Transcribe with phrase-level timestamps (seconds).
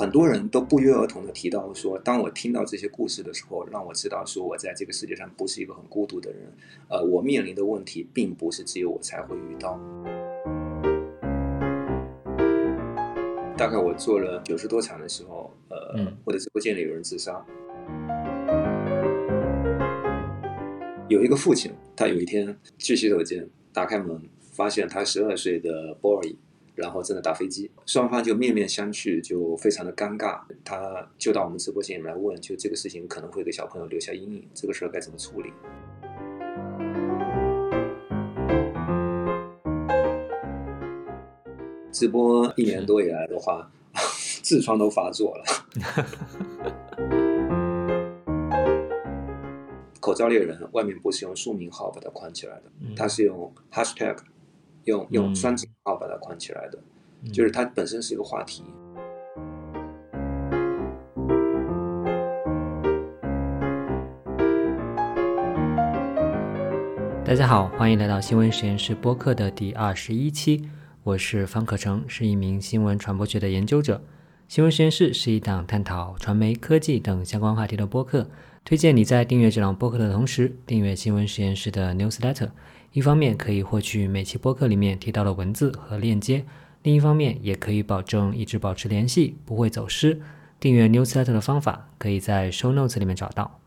[0.00, 6.40] 很多人都不约而同的提到说，当我听到这些故事的时候，让我知道说我在这个世界上不是一个很孤独的人。
[6.88, 9.78] 呃，我面临的问题并不是只有我才会遇到。
[13.58, 17.44] 大概我做了九十多场的时候，呃，我的直播间里有人自杀。
[21.10, 24.18] 有一个父亲，他有一天去洗手间，打开门，
[24.50, 26.36] 发现他十二岁的 boy。
[26.74, 30.40] 然后正在打飞机，双方就面面相觑，就非常的尴尬。
[30.64, 35.52] 他就到我们直播间里来问，就这个事情可能会给小朋友留下阴影，这个事儿该怎么处理？
[41.92, 43.70] 直播一年多以来的话，
[44.42, 45.44] 痔疮都发作了。
[50.00, 52.62] 口罩猎人外面不是用署名号把它框起来的，
[52.96, 54.16] 它是用 hashtag。
[54.84, 56.78] 用用双井号把它框起来的，
[57.32, 58.64] 就是它本身是一个话题。
[67.24, 70.68] 大家好，欢迎来到新闻实验室播客的第二十一期，
[71.04, 74.02] 我是方可成，是一名新闻传播学的研究者。
[74.48, 78.28] 新闻实验室是一档探讨传媒、科技等相关话题的播客，
[78.64, 82.48] 推荐你在订阅这档播客的同时，订阅新闻实验室的 newsletter。
[82.92, 86.44] 一方面可以获取每期播客里面提到的文字和链接，
[86.82, 90.20] 另一方面也可以保证一直保持联系，不会走失。
[90.58, 93.60] 订阅 Newsletter 的方法可以在 Show Notes 里面找到。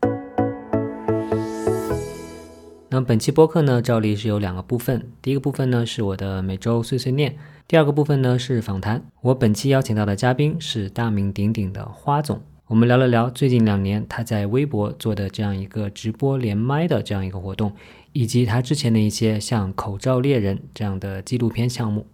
[2.90, 7.34] 那本期播客呢，照例是有两个部分，第一个部分呢是我的每周碎碎念，
[7.66, 9.02] 第二个部分呢是访谈。
[9.22, 17.74] 我本期邀请到的嘉宾是大名鼎鼎的花总，我们聊了聊最近两年他在微博做的这样一个直播连麦的这样一个活动。
[18.12, 22.06] 以及他之前的一些像《口罩猎人》这样的纪录片项目。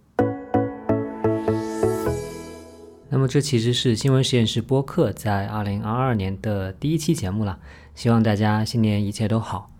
[3.07, 7.59] 那么这其实是新闻实验室播客在二零二二年的第一期节目了，
[7.93, 9.71] 希望大家新年一切都好。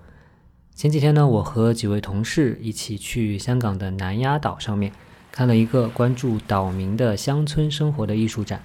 [0.75, 4.91] 前几天呢，我和几位同事一起去香港的南丫岛上面
[5.31, 8.61] 看了一个关注岛民的乡村生活的艺术展，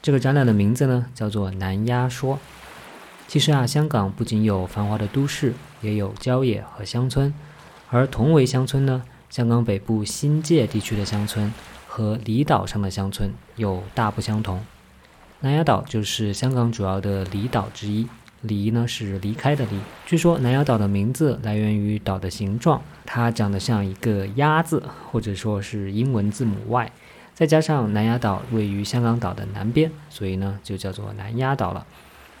[0.00, 2.36] 这个展览的名字呢叫做《南丫说》。
[3.26, 7.34] 其实啊，香港不仅有繁华的都市，也有郊野和乡村。
[7.90, 11.52] 而同为乡村呢，香港北部新界地区的乡村
[11.86, 14.64] 和离岛上的乡村又大不相同。
[15.40, 18.08] 南丫岛就是香港主要的离岛之一，
[18.42, 19.78] 离呢是离开的离。
[20.06, 26.90] 据说南丫岛的名字来源于岛的形状，它长得像一个鸭字，或者说是英文字母 Y，
[27.38, 31.86] 再加上南丫岛位于香港岛的南边，所以呢就叫做南丫岛了。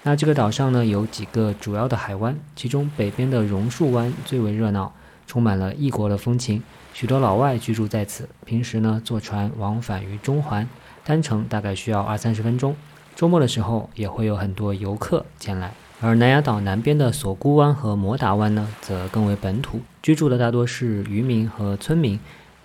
[0.02, 4.92] 那这个岛上呢，有几个主要的海湾，其中北边的榕树湾最为热闹，
[5.24, 8.28] 充满了异国的风情，许多老外居住在此。
[8.44, 10.68] 平时呢，坐船往返于中环，
[11.04, 12.74] 单程大概需要二三十分钟。
[13.14, 15.72] 周末的时候，也会有很多游客前来。
[16.00, 22.18] 而南丫岛南边的索罟湾和摩达湾呢，则更为本土，居住的大多是渔民和村民。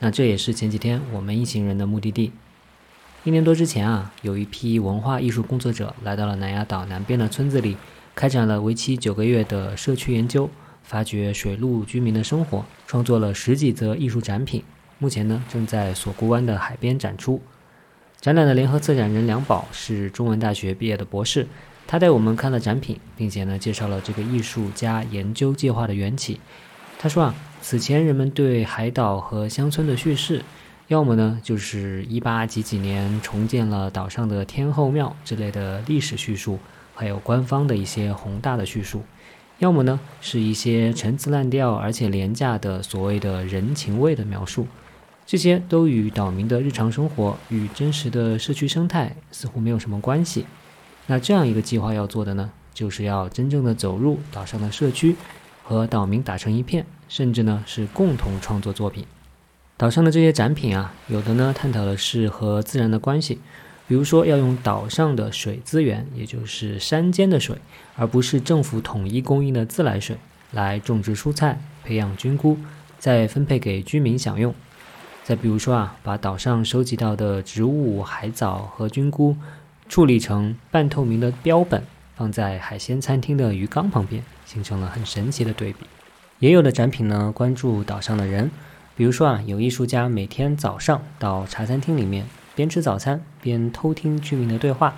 [0.03, 2.33] 那这也是前几天我们一行人的目的地。
[3.23, 7.77] 一年多之前啊，有一批文化艺术工作者来到了南丫岛南边的村子里，
[8.13, 10.49] 开展了为期九个月的社区研究，
[10.83, 14.61] 发掘水陆居民的生活，创作了十几则艺术展品。
[14.99, 17.41] 目前呢，正在索罟湾的海边展出。
[18.19, 21.47] 展览的联合策展人梁宝是中文大学毕业的博士，
[21.87, 26.41] 他带我们看了展品，并且呢，介绍了这个艺术家研究计划的缘起。
[26.99, 30.43] 他说啊，此前人们对海岛和乡村的叙事。
[30.89, 36.59] 要么呢，就是一八几几年重建了岛上的天后庙之类的历史叙述，
[36.93, 38.99] 还有官方的一些宏大的叙述；
[39.59, 44.67] 要么呢，是一些陈词滥调而且廉价的所谓的人情味的描述。
[45.25, 50.45] 这些都与岛民的日常生活与真实的社区生态似乎没有什么关系。
[51.07, 55.15] 那这样一个计划要做的呢，就是要真正的走入岛上的社区，
[55.63, 59.05] 和岛民打成一片，甚至呢是共同创作作品。
[59.77, 63.39] 岛上的这些展品啊，有的呢探讨的是和自然的关系，
[63.87, 67.57] 比如说要用岛上的水资源，也就是山间的水，
[67.95, 70.15] 而不是政府统一供应的自来水，
[70.51, 72.57] 来种植蔬菜、培养菌菇，
[72.99, 74.53] 再分配给居民享用。
[75.23, 79.35] 再比如说啊，把岛上收集到的植物、海藻和菌菇
[79.89, 81.83] 处理成半透明的标本，
[82.15, 84.23] 放在海鲜餐厅的鱼缸旁边，
[84.53, 85.79] 形成了很神奇的对比。
[86.37, 88.51] 也有的展品呢，关注岛上的人。
[88.95, 94.93] 比如说啊，有艺术家每天早上到茶餐厅里面，边吃早餐边偷听居民的对话，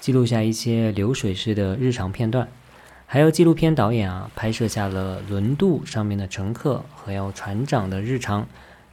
[0.00, 2.46] 记录下一些流水式的日常片段。
[3.06, 8.46] 还有纪录片导演啊，拍摄下了轮渡上面的乘客和要船长的日常。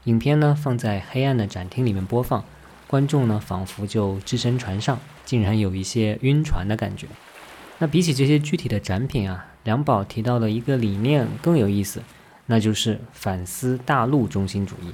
[0.05, 2.45] 影片呢放在黑暗的展厅里面播放，
[2.87, 7.07] 观众呢仿佛就置身船上，竟然有一些晕船的感觉。
[7.79, 12.03] 那比起这些具体的展品啊，梁宝提到的一个理念更有意思，
[12.45, 14.93] 那就是反思大陆中心主义。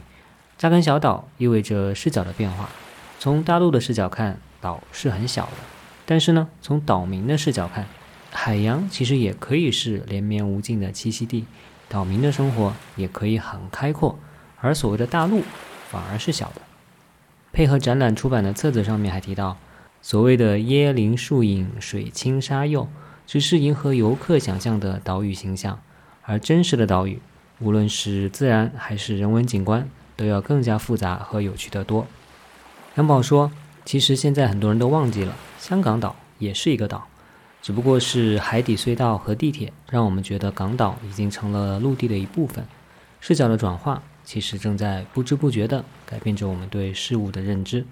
[0.57, 2.69] 扎根小岛意味着视角的变化。
[3.19, 5.57] 从大陆的视角看，岛是很小的；
[6.05, 7.85] 但是呢，从岛民的视角看，
[8.31, 11.45] 海洋其实也可以是连绵无尽的栖息地，
[11.89, 14.17] 岛民的生活也可以很开阔。
[14.61, 15.43] 而所谓的大陆，
[15.89, 16.61] 反而是小的。
[17.51, 19.57] 配合展览出版的册子上面还提到。
[20.03, 22.87] 所谓的椰林树影、水清沙幼，
[23.25, 25.79] 只是迎合游客想象的岛屿形象，
[26.23, 27.19] 而真实的岛屿，
[27.59, 32.05] 无论是自然还是人文景观，都要更加复杂和有趣得多。
[32.95, 33.51] 杨宝说
[33.85, 37.07] ：“其实现在很多人都忘记了，香港岛也是一个岛，
[37.61, 42.65] 只不过是海底隧道和地铁让我们觉得港岛已经成了陆地的一部分。
[43.21, 47.85] 视角的转化，其实正在不知不觉地改变着我们对事物的认知。”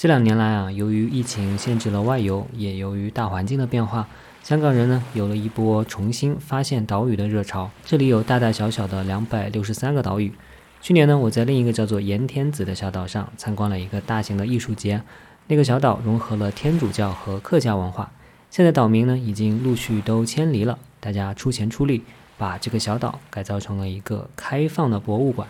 [0.00, 4.08] 这两年来啊，由于疫情限制了外游，也由于大环境的变化，
[4.42, 7.70] 香港人呢有了一波重新发现岛屿的热潮。
[7.84, 10.32] 这里有大大小小的两百六十三个岛屿。
[10.80, 15.02] 去年呢，我在另一个叫做盐田子的小岛上参观了一个大型的艺术节。
[15.48, 18.10] 那个小岛融合了天主教和客家文化。
[18.48, 22.04] 现在岛民呢已经陆续都迁离了，大家出钱出力，
[22.38, 25.46] 把这个小岛改造成了一个开放的博物馆，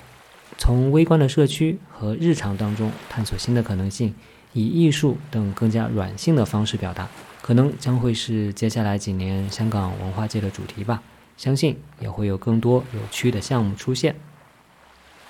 [0.59, 4.13] 从微观的社区和日常当中探索新的可能性。
[4.53, 7.09] 以艺术等更加软性的方式表达，
[7.41, 11.03] 可能将会是接下来几年香港文化界的主题吧。
[11.37, 14.15] 相信也会有更多有趣的项目出现。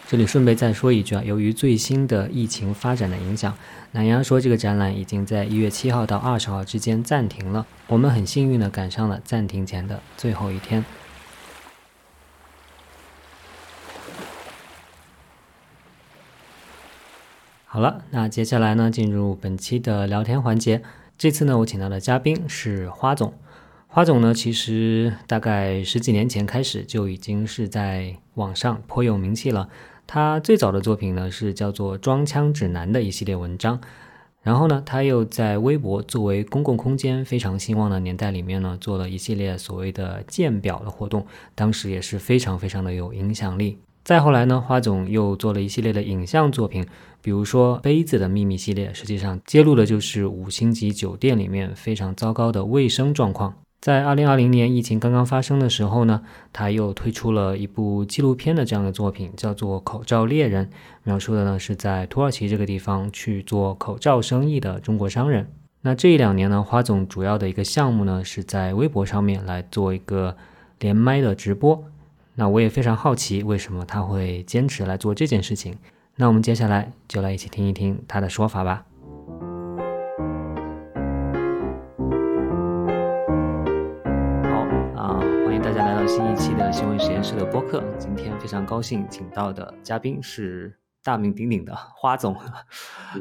[0.09, 3.57] 这里顺便再说一句啊，由于最新的疫情发展的影响，
[3.93, 7.65] 南洋说这个展览已经在一月七号到二十号之间暂停了。
[7.87, 10.85] 我们很幸运的赶上了暂停前的最后一天。
[17.73, 20.83] 好了，那接下来呢，进入本期的聊天环节。
[21.17, 23.33] 这次呢，我请到的嘉宾是花总。
[23.87, 29.69] 花总呢，其实大概十几年前开始就已经是在网上颇有名气了。
[30.09, 33.81] 他最早的作品呢，是叫做《装腔指南》的一系列文章。
[34.43, 41.25] 然后呢，他又在微博作为公共空间非常兴旺的年代里面呢，做了一系列所谓的鉴表的活动，
[41.55, 43.79] 当时也是非常非常的有影响力。
[44.03, 46.85] 再后来呢，花总又做了一系列的影像作品，
[47.23, 53.55] 比如说《杯子的秘密》系列，实际上揭露的就是五星级酒店里面非常糟糕的卫生状况。
[53.81, 56.23] 在二零二零年疫情刚刚发生的时候呢，
[56.53, 60.67] 他又推出了一部纪录片的这样的作品，叫做《口罩猎人》，
[61.03, 65.51] 描述的呢是在土耳其这个地方去做口罩生意的中国商人。
[65.81, 70.37] 那这一两年呢，花总主要的一个项目呢是在微博上面来做一个
[70.79, 71.83] 连麦的直播。
[72.35, 75.77] 那我也非常好奇，为什么他会坚持来做这件事情？
[76.21, 78.85] 那我们接下来就来一起听一听他的说法吧。
[84.45, 84.61] 好
[85.01, 87.83] 啊，欢迎大家来到新一期的新闻实验室的播客。
[87.99, 92.37] 今天非常高兴请到的嘉宾是大名鼎鼎的花总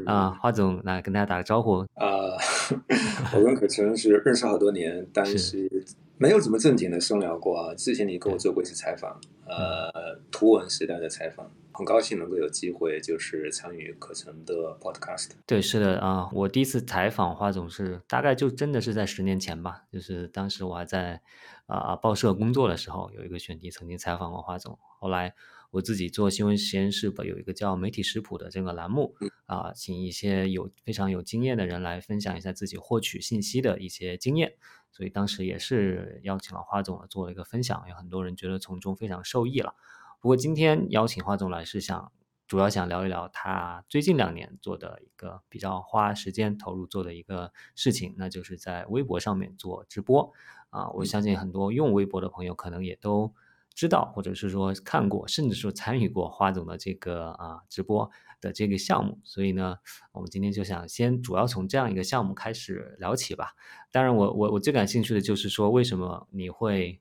[0.04, 1.86] 啊，花总来跟大家打个招呼。
[1.94, 2.36] 呃，
[3.34, 5.86] 我跟可成是认识好多年，但是。
[6.18, 7.74] 没有怎么正经的深聊过啊！
[7.74, 11.50] 之前你跟我做过一次采访，呃，图文时代的采访，
[11.80, 15.30] 很高兴能够有机会就是参与可成的 podcast。
[15.46, 21.22] 对，是的啊，我第一次采访花总是大概就真的是在十年前吧，就是当时我还在
[21.64, 25.34] 啊报社工作的时候，有一个选题曾经采访过花总，后来。
[25.72, 29.14] 我自己做新闻实验室吧，有一个叫媒体食谱的这个栏目
[29.46, 34.54] 啊，请一些有非常有经验的人来分享一下自己获取信息的一些经验，
[34.90, 39.76] 所以当时也是邀请了花总做了一个分享，有很多人觉得从中非常受益了。
[40.20, 42.12] 不过今天邀请花总来是想
[42.46, 50.32] 主要想聊一聊他最近两年做的一个比较花时间投入做的一个事情，那就是在微博上面做直播
[50.70, 50.90] 啊。
[50.90, 53.34] 我相信很多用微博的朋友可能也都。
[53.72, 58.10] 知道，或者是说看过，甚至说参与过花总的这个啊直播
[58.40, 59.78] 的这个项目，所以呢，
[60.12, 63.54] 我们今天就想先主要从这样一个项目开始聊起吧。
[63.92, 67.00] 当然，我我我最感兴趣的就是说，为什么你会？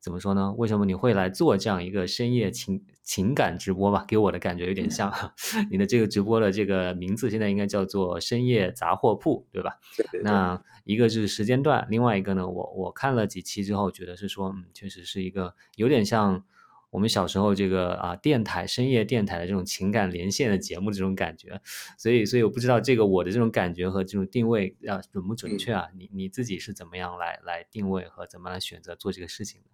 [0.00, 0.52] 怎么说呢？
[0.56, 4.04] 为什么你会来做这样一个深夜情情感直播吧？
[4.08, 5.12] 给我的感觉有点像
[5.70, 9.78] 你的这个直播的这个名字，现在应该叫做深夜杂货铺，对吧？
[10.22, 16.42] 那一个是时间段，另外一个呢，我我看了几期之后，觉得是说，嗯，确实是一个有点像
[16.88, 21.60] 我们小时候这个啊电台深夜电台的这种情感连线的节目这种感觉。
[21.98, 25.88] 所以，所以我不知道这个我的这种感觉和这种定位要准不准确啊？
[25.94, 29.68] 你你自己是怎么样来来定位和怎么来选择做这个事情的？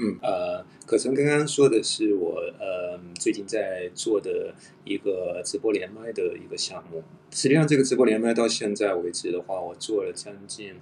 [0.00, 7.02] 嗯，呃，可曾刚刚说的是我呃最近在做的一个直播连麦的一个项目。
[7.32, 10.74] 实际上，这个直播连麦到现在为止的话，我做了将近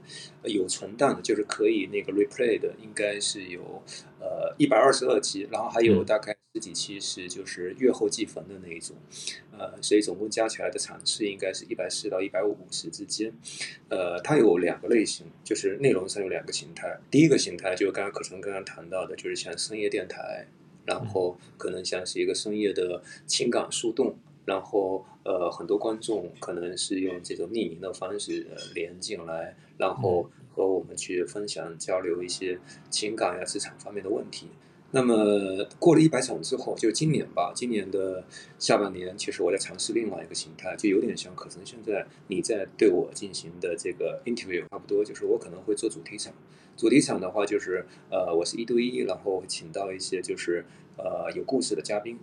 [0.44, 3.82] 有存档的，就是可以那个 replay 的，应该是有
[4.20, 8.96] 呃一百二十二集，然后还有大概十几期是就是月后祭坟的那一种，
[9.58, 13.30] 呃，所以总共加起来的场次应该是一百四到一百五十之间。
[13.90, 16.98] 呃，它有两个类型，就是内容上有两个形态。
[17.10, 20.46] 第一个形态就是刚刚可成刚刚谈到的，就是像深夜电台，
[20.86, 24.16] 然后可能像是一个深夜的情感树洞。
[24.46, 32.58] 然后，呃，很多观众可能是用这种匿名的方式连进来，然后和我们去分享、交流一些
[32.88, 34.48] 情感呀、职场方面的问题。
[34.92, 38.24] 那么过了一百场之后，就今年吧，今年的
[38.58, 46.32] 下半年，其实我在尝试另外一个形态，就有点像可能现在你在对我进行的这个 interview 差不多，就是我可能会做主题场。
[46.76, 50.64] 主题场的话，就是呃，我是一对一，然后会请到一些就是
[50.96, 52.18] 呃有故事的嘉宾。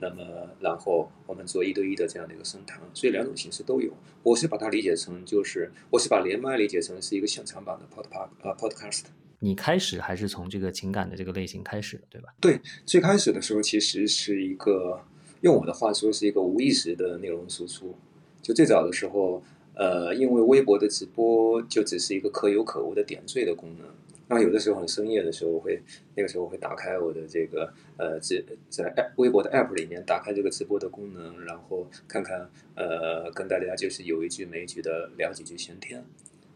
[0.00, 0.24] 那么，
[0.60, 3.92] 然后我们做一对一的这样的一个深谈，所以两种形式都有。
[4.22, 9.27] 我是把它理解成，就是我是把连麦理解成是一个现场版的 podcast podcast。
[9.40, 12.28] 你开始还是从这个情感的这个类型开始的，对吧？
[12.40, 15.02] 对，最开始的时候其实是一个
[15.42, 17.94] 用我的话说是一个无意识的内容输出。
[18.42, 19.42] 就最早的时候，
[19.74, 23.86] 呃，因为微博的直播就只是一个可有可无的点缀的功能。
[24.30, 25.80] 那有的时候很深夜的时候会，
[26.14, 36.04] 那个时候会打开我的这个呃直在微博的 app 里面打开这个直播的功能，然后看看呃跟大家就是有一句没一句的聊几句闲天，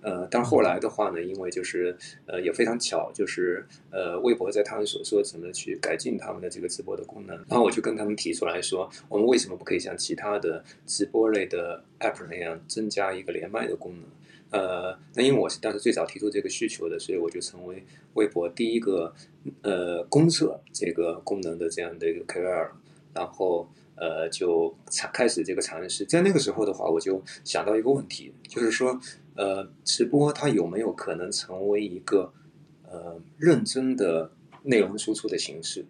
[0.02, 14.02] 呃，但后来的话呢，因为就是呃也非常巧，就是呃微博在他们所说怎么去改进他们的这个直播的功能，然后我就跟他们提出来说，我们为什么不可以像其他的直播类的 app 那样增加一个连麦的功能？
[14.50, 17.82] 呃，那因为我是当时最早提出这个需求的，所以我就成为
[18.14, 19.14] 微博第一个
[19.62, 22.68] 呃公测这个功能的这样的一个 KOL，
[23.14, 24.76] 然后呃就
[25.10, 26.04] 开始这个尝试。
[26.04, 29.00] 在那个时候的话，我就想到一个问题，就是说
[29.34, 32.32] 呃直播它有没有可能成为一个
[32.90, 35.84] 呃认真的内容输出的形式？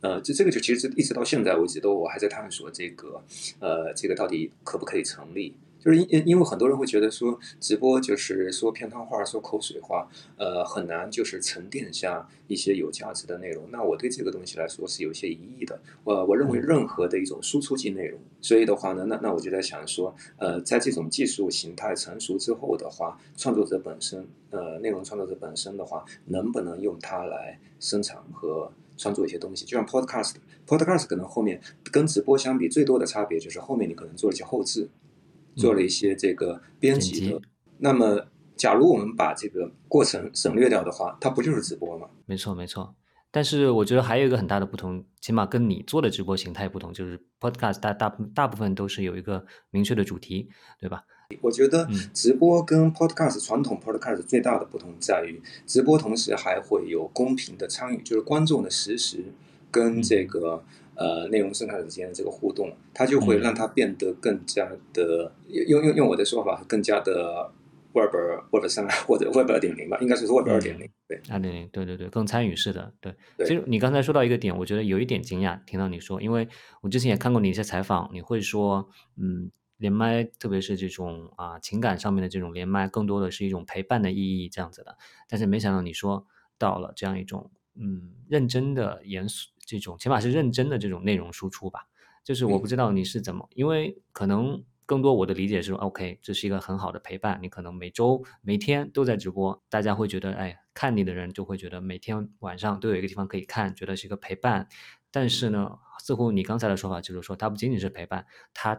[0.00, 3.22] 呃，这这个就其实一直到现在为止都我还在探索这个
[3.58, 5.54] 呃这个到底可不可以成立。
[5.86, 13.70] 就是因因为很多人会觉得说直播就是说片汤话说口水话，呃，很难就是沉淀下一些有价值的内容。
[13.70, 15.78] 那我对这个东西来说是有些疑义的。
[16.02, 29.64] 我我认为任何的一种输出性内容，所以的话呢，那那我就在想说，呃，在这种技术形态成熟之后的话，创作者本身，呃，内容创作者本身的话，能不能用它来生产和创作一些东西？
[29.64, 31.60] 就像 Podcast，Podcast 可能后面
[31.92, 34.88] 跟直播相比，最多的差别就是后面你可能做了一些后置。
[35.56, 37.40] 做了一些这个编辑的，
[37.78, 42.08] 那么假如我们把这个过程省略掉的话，它不就是直播吗？
[42.26, 42.94] 没错，没错。
[43.30, 50.48] 但是我觉得还有一个很大的不同，起码跟你做的直播形态不同，就是 Podcast 大大大部分都是有一个明确的主题，
[50.78, 51.04] 对吧？
[51.42, 59.24] 我觉得直播跟 Podcast 传统 Podcast 最大的不同在于，直播同时还会有公平的参与，就是观众的实时
[59.70, 60.64] 跟这个。
[60.96, 65.32] 呃，内容生产者之间的这个互动，它就会让它变得更加的
[65.68, 67.52] 用用用我的说法，更加的
[67.92, 68.14] Web
[68.50, 70.88] Web 三或者 Web 二点零吧，应该是 Web 二点零。
[71.06, 72.92] 对，二点零，对对对，更参与式的。
[73.00, 76.48] 对，其实你刚才说到一个点，我觉得有一点惊讶，听到你说，因为
[76.80, 84.96] 我之前也看过你一些采访，你会说，嗯，连麦，特别是这种啊情感上面的这种连麦，更多的是一种陪伴的意义这样子的。
[85.28, 86.26] 但是没想到你说
[86.58, 89.50] 到了这样一种嗯认真的严肃。
[89.66, 91.86] 这种起码是认真的这种内容输出吧，
[92.24, 104.68] 就是我不知道你是怎么，因为可能更多我的理解是，OK，这是一个很好的陪伴，你可能每周每天都在直播，大家会觉得，哎，看你的人就会觉得每天晚上都有一个地方可以看，觉得是一个陪伴。
[105.10, 108.76] 但是呢，似乎你刚才的说法就是说，它不仅仅是陪伴，它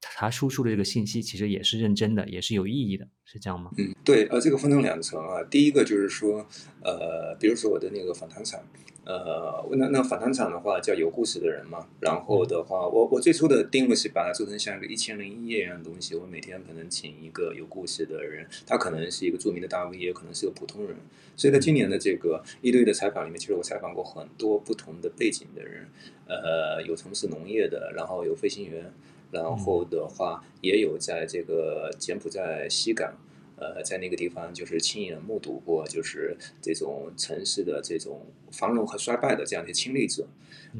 [0.00, 3.70] 他输出的这个信息其实也是认真的，也是有意义的，是这样吗？
[3.78, 6.46] 嗯，对，呃，这个分成两层啊，第一个就是说，
[6.82, 8.60] 呃，比如说我的那个访谈场。
[9.02, 20.94] 呃，那那访谈场的话叫有故事的人嘛，然后的话，我我最初的定位是把它做成像一个一千零一夜一样的东西，我每天可能请一个有故事的人，他可能是一个著名的大 V，也可能是个普通人。
[21.34, 25.88] 所以在今年的这个一对一的采访里面，其实我采访过很多不同的背景的人，
[26.28, 28.92] 呃，有从事农业的，然后有飞行员，
[29.30, 33.14] 然后的话也有在这个柬埔寨西港。
[33.62, 40.26] 呃，在那个地方就是亲眼目睹过，就是这种城市的这种繁荣和衰败的这样的亲历者。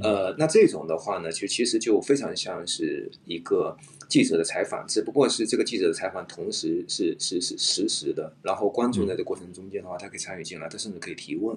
[0.02, 3.76] 呃，那这种的话呢，就其实就非常像是一个
[4.10, 11.56] 记者的采访，只不过是这个记者的采访同时是是是实时的，然后观众在这过程中间的话，他可以参与进来，他甚至可以提问。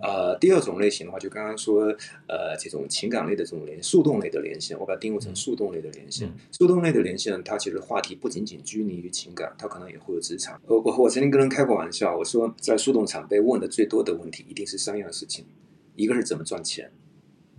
[0.00, 1.94] 呃，第二种类型的话，就刚刚说，
[2.26, 6.32] 呃，这种情感类的这种连速动类的连线，我把它定位成速动类的连线。
[6.50, 10.58] 速动类的连线，它其实话题不仅仅拘泥于情感，它可能也会有职场。
[10.66, 15.44] 我我我曾经跟人开过玩笑，我说在速动场被问的最多的问题，一定是三样事情，
[15.94, 16.90] 一个是怎么赚钱。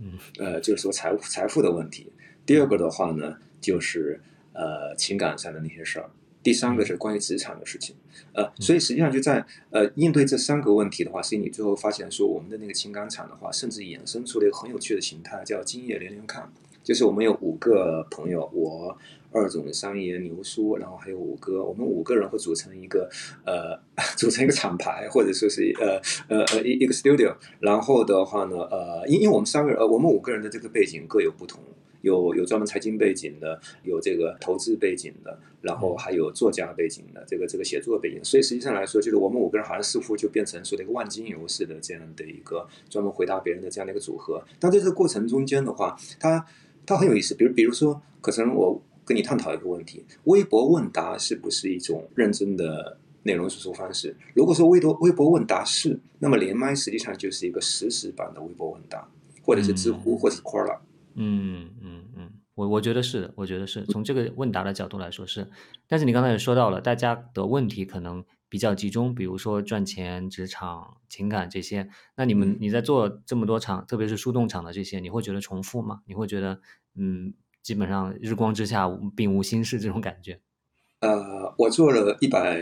[0.00, 2.12] 嗯，呃，就是说财务财富的问题。
[2.44, 4.20] 第二个的话呢，就是
[4.52, 6.10] 呃情感上的那些事儿。
[6.42, 7.96] 第三个是关于职场的事情。
[8.32, 16.50] 呃，所以实际上就在呃应对这三个问题的话，所以你最后发现说，我们的那个情感场的话，甚至衍生出了一个很有趣的形态，叫今夜连连看。
[16.82, 18.96] 就是我们有五个朋友，我
[19.30, 23.10] 二总、商爷、牛叔，然后还有五哥，我们五个人会组成一个
[23.44, 23.78] 呃，
[24.16, 27.36] 组成一个厂牌，或者说是呃呃呃一一个 studio。
[27.60, 31.60] 然后的话呢，呃，因因为我们三个人，呃，我们五个人的这个背景各有不同，
[32.02, 38.20] 有有专门财经背景的，有这个投资背景的，然后还有作家背景的，这个这个写作背景。
[38.22, 44.42] 所以实际上来说，就是我们五个人好像似乎就变成说的一个万金油似的这样的一个专门回答别人的这样的一个组合。
[44.60, 46.44] 但在这个过程中间的话，它
[46.86, 54.14] 它很有意思，比如比如说，可能我跟你探讨一个问题：微博问答是不是一种认真的内容输出方式？
[54.34, 59.08] 如果说微博微博问答是，那么连麦实际上就是一个实时版的微博问答，
[59.42, 60.78] 或者是知乎，或者是 Quora。
[61.18, 65.48] 嗯嗯嗯，我我觉得是的，我觉得是从这个问答的角度来说是。
[65.86, 71.88] 但是你刚才也说到了，大家的问题可能比较集中，比如说赚钱、职场、情感这些。
[72.16, 76.02] 那你们你在做这么多场，特别是树洞场的这些，你会觉得重复吗？
[76.06, 76.60] 你会觉得
[76.94, 80.40] 嗯，基本上日光之下并无新事这种感觉？
[81.00, 82.60] 呃，我做了一百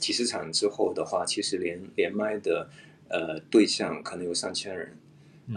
[0.00, 2.70] 几十场之后的话，其实连连麦的
[3.08, 4.98] 呃对象可能有上千人，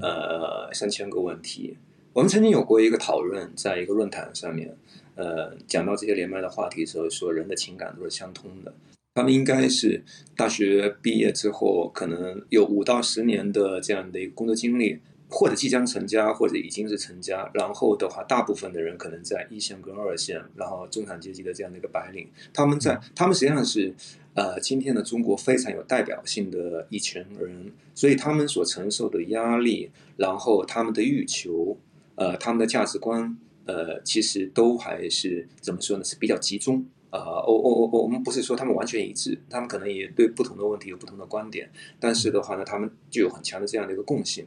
[0.01, 1.77] 呃，三千个问题。
[2.17, 4.75] 我们曾经有过一个讨论，在一个论坛上面，
[5.13, 8.73] 呃，讲到这些连麦的话题的时候，说人的情感都是相通的。
[9.13, 10.03] 他们应该是
[10.35, 14.97] 大学毕业之后，可能有五到十年的这样的一个工作经历，
[15.29, 17.51] 或者即将成家，或者已经是成家。
[17.53, 23.93] 然后的话，大部分的人可能在一线跟二线，然后中产阶级的这样的一个白领，他们在他们实际上是
[24.33, 31.77] 呃今天的中国非常有代表性的一群人，所以他们所承受的压力，然后他们的欲求。
[32.17, 36.03] 呃，他们的价值观，呃，其实都还是怎么说呢？
[36.03, 36.85] 是比较集中。
[37.09, 44.45] 呃，我我我我我们不是说他们完全一致，他们可能也对不同的问题有不同的观点，但是的话呢，他们具有很强的这样的一个共性。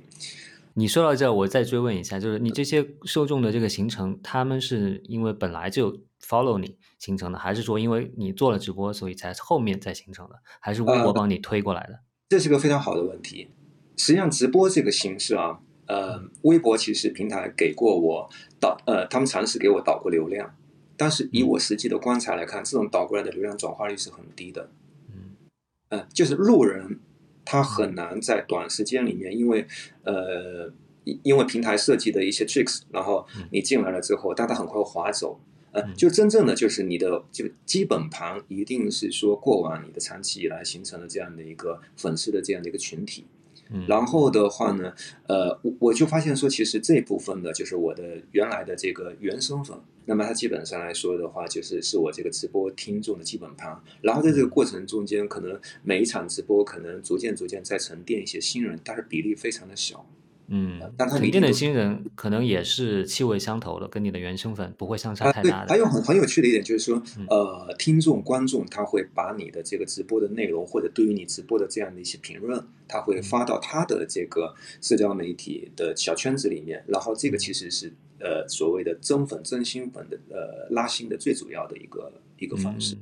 [0.74, 5.90] 你说到这，我再追问一下，就是你这些受众的这个形成，他们是因为本来就
[6.22, 12.00] follow 你形成的，还是说因为你做了直播，所以才后面再形成的，还是微博帮你推过来的？
[12.28, 13.48] 这是个非常好的问题。
[13.96, 15.60] 实际上，直播这个形式啊。
[15.90, 20.54] 呃，微博其实平台给过我导，呃，他们尝试给我导过流量，
[20.96, 24.70] 但是以我实际的观察来看，这种导过来的流量转化率是很低的。
[25.08, 25.34] 嗯，
[25.88, 27.00] 呃，就是路人
[27.44, 29.66] 他很难在短时间里面，因为
[30.04, 30.72] 呃，
[31.24, 35.40] 因为平台设计的一些 tricks，然后你进来了之后，但他很快会划走。
[35.72, 43.26] 呃，就真正的就是你的就基本盘一定是说过往你的长期以来形成的这样的一个粉丝的这样的一个群体。
[43.86, 44.92] 然后的话呢，
[45.26, 53.80] 呃，我我就发现说，其实这部分的就是我的原来的这个原生粉，那么它基本上来说的话，就是是我这个直播听众的基本盘。
[54.02, 60.04] 然后在这个过程中间，可能每一场直播可能逐渐逐渐在沉淀一些新人，但是比例非常的小。
[60.52, 65.68] 嗯，但沉淀的新人可能也是气味相投的，跟你的原生粉不会相差太大的。
[65.68, 82.96] 还有很很有趣的一点就是说，呃，听众观众他会把你的这个直播的内容，或者对于你直播的这样的一些评论，他会发到他的这个社交媒体的小圈子里面，然后这个其实是呃所谓的增粉、增新粉的呃拉新的最主要的一个一个方式。
[82.96, 82.98] 嗯，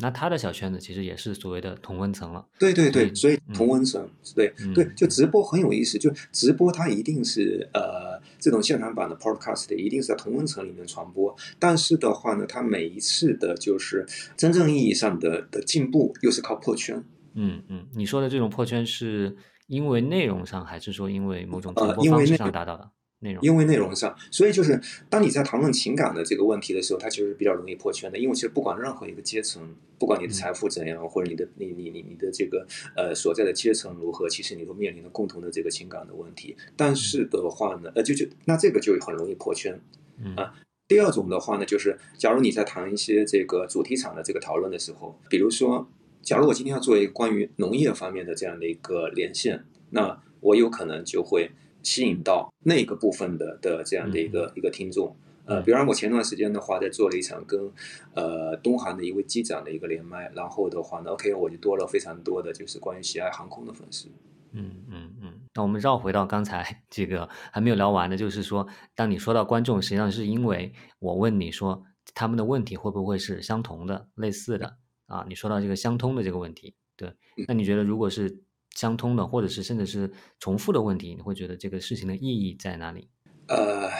[0.00, 2.44] 那他的小圈子其实也是所谓的同温层了。
[2.58, 5.98] 对对对，所以同温层，对对，就直播很有意思。
[5.98, 11.34] 就直播它一定是呃这种现场版的 podcast 一定是在同温层里面传播。
[11.58, 14.04] 但是的话呢，它每一次的就是
[14.36, 17.02] 真正意义上的的进步，又是靠破圈。
[17.34, 19.36] 嗯嗯，你说的这种破圈是
[19.68, 22.90] 因为内容上，还是说因为某种传播方式上达到的？
[23.40, 28.18] 因为内容上，所以就是当你在谈论情感的这个问题的时候，它其实比较容易破圈的。
[28.18, 29.62] 因为其实不管任何一个阶层，
[29.98, 36.56] 不管你的财富怎样，或者你的你你你你的这个呃所在的阶层如何，其实你都面临着共同的这个情感的问题。
[36.76, 39.80] 但是的话呢，呃，就就那这个就很容易破圈
[40.36, 40.52] 啊。
[40.88, 45.88] 第二种的话呢，就是假如你在谈一些这个主题场的这个讨论的时候，比如说，
[46.20, 51.52] 假如我今天要做一个关于农业方面的这样的一个连线，那我有可能就会
[51.82, 55.14] 吸引到那个部分的的这样的一个一个听众。
[55.44, 57.68] 呃，比方我前段时间的话，在做了一场跟
[58.14, 64.08] 呃东航的一位机长的一个连麦，然后的话呢，OK，我就多了非常多的就是关于喜爱航空的粉丝。
[64.52, 65.40] 嗯嗯嗯。
[65.54, 71.82] 那我们绕回到刚才这个还没有聊完的，就是说，当你说到观众，实际上是因为我问你说
[72.14, 75.26] 他们的问题会不会是相同的、类似的啊？
[75.28, 77.12] 你说到这个相通的这个问题，对，
[77.48, 78.42] 那你觉得如果是
[78.74, 83.08] 相通的，或者是甚至是重复的问题，你会觉得这个事情的意义在哪里？
[83.46, 83.90] 呃，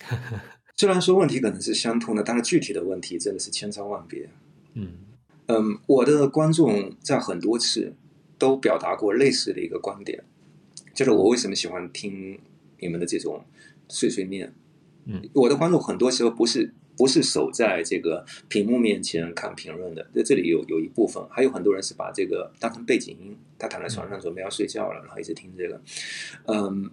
[0.76, 4.28] 虽然说问题可能是相通的，但是具体的问题真的是千差万别。
[4.74, 4.98] 嗯
[5.46, 7.94] 嗯，我的观众在很多次
[8.38, 10.24] 都表达过类似的一个观点。
[10.94, 12.40] 就是我为什么喜欢听
[12.78, 13.44] 你们的这种
[13.88, 14.52] 碎碎念？
[15.06, 25.80] 嗯，我的观众很多时候不是不是守在这个屏幕面前看评论的，在这里有有一部分，还有很多人是把这个当成背景音，他躺在床上准备要睡觉了，然后一直听这个。
[26.44, 26.90] 嗯，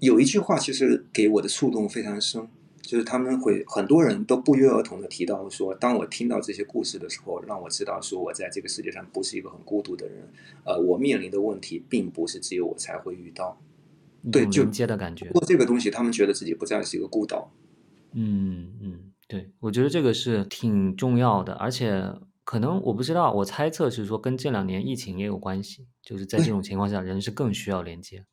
[0.00, 2.46] 有一句话其实给我的触动非常深。
[2.82, 10.28] 就是他们会很多人都不约而同的提到说，当我听到这些故事的时候，让我知道说我在这个世界上不是一个很孤独的人。
[10.64, 13.58] 呃，我面临的问题并不是只有我才会遇到。
[14.30, 15.30] 对，就接的感觉。
[15.30, 17.50] 过这个东西，他们觉得自己不再是一个孤岛。
[18.12, 28.24] 嗯嗯，对，我觉得这个是挺重要的，而且可能我不知道，我猜测是说跟这两年疫情也有关系，就是在这种情况下，人是更需要连接。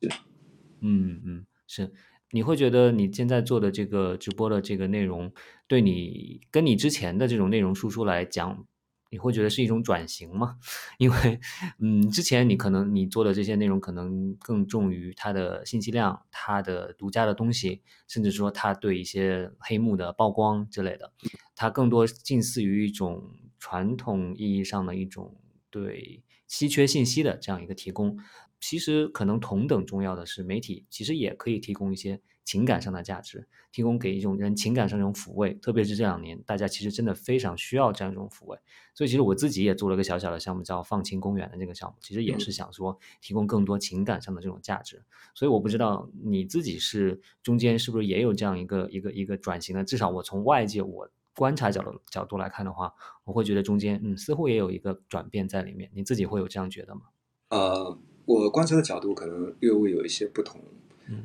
[0.80, 1.92] 嗯嗯，是。
[2.30, 5.32] 你会觉得你现在做的这个直播的这个内容，
[5.68, 8.66] 对你跟你之前的这种内容输出来讲，
[9.14, 10.58] 你会觉得是一种转型吗？
[10.98, 11.40] 因为，
[11.78, 21.12] 嗯，之前你可能你做的这些内容可能更重于它的信息量、它的独家的东西，甚至说它对一些黑幕的曝光之类的，
[21.54, 23.22] 它更多近似于一种
[23.60, 25.36] 传统意义上的一种
[25.70, 28.18] 对稀缺信息的这样一个提供。
[28.58, 35.54] 其实可能同等重要的是，媒体其实也可以提供一些情感上的价值，提供给一种人情感上一种抚慰。
[35.54, 38.58] 特别是这两年，大家其实真的非常需要这样一种抚慰。
[38.94, 45.02] 所以，其实我自己也做了个小小的项目，叫“放晴公园”的这个项目，其实也是想说提供更多情感上的这种价值。
[45.34, 49.82] 所以，我不知道你自己是中间是不是也有这样一个一个一个转型的？
[49.82, 52.92] 至少我从外界我观察角度角度来看的话，
[53.24, 55.90] 我会觉得中间嗯似乎也有一个转变在里面。
[55.94, 57.02] 你自己会有这样觉得吗？
[57.48, 57.98] 呃。
[58.26, 60.58] 我观察的角度可能略微有一些不同，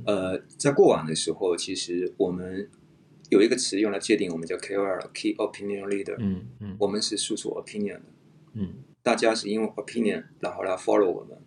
[0.06, 2.70] 呃，在过往的时候，其实我们
[3.30, 8.02] 有一个词用来界定，我们叫 KOL（Key Opinion Leader），嗯嗯，我们是输出 opinion 的，
[8.54, 11.38] 嗯，大家是因为 opinion 然后来 follow 我们，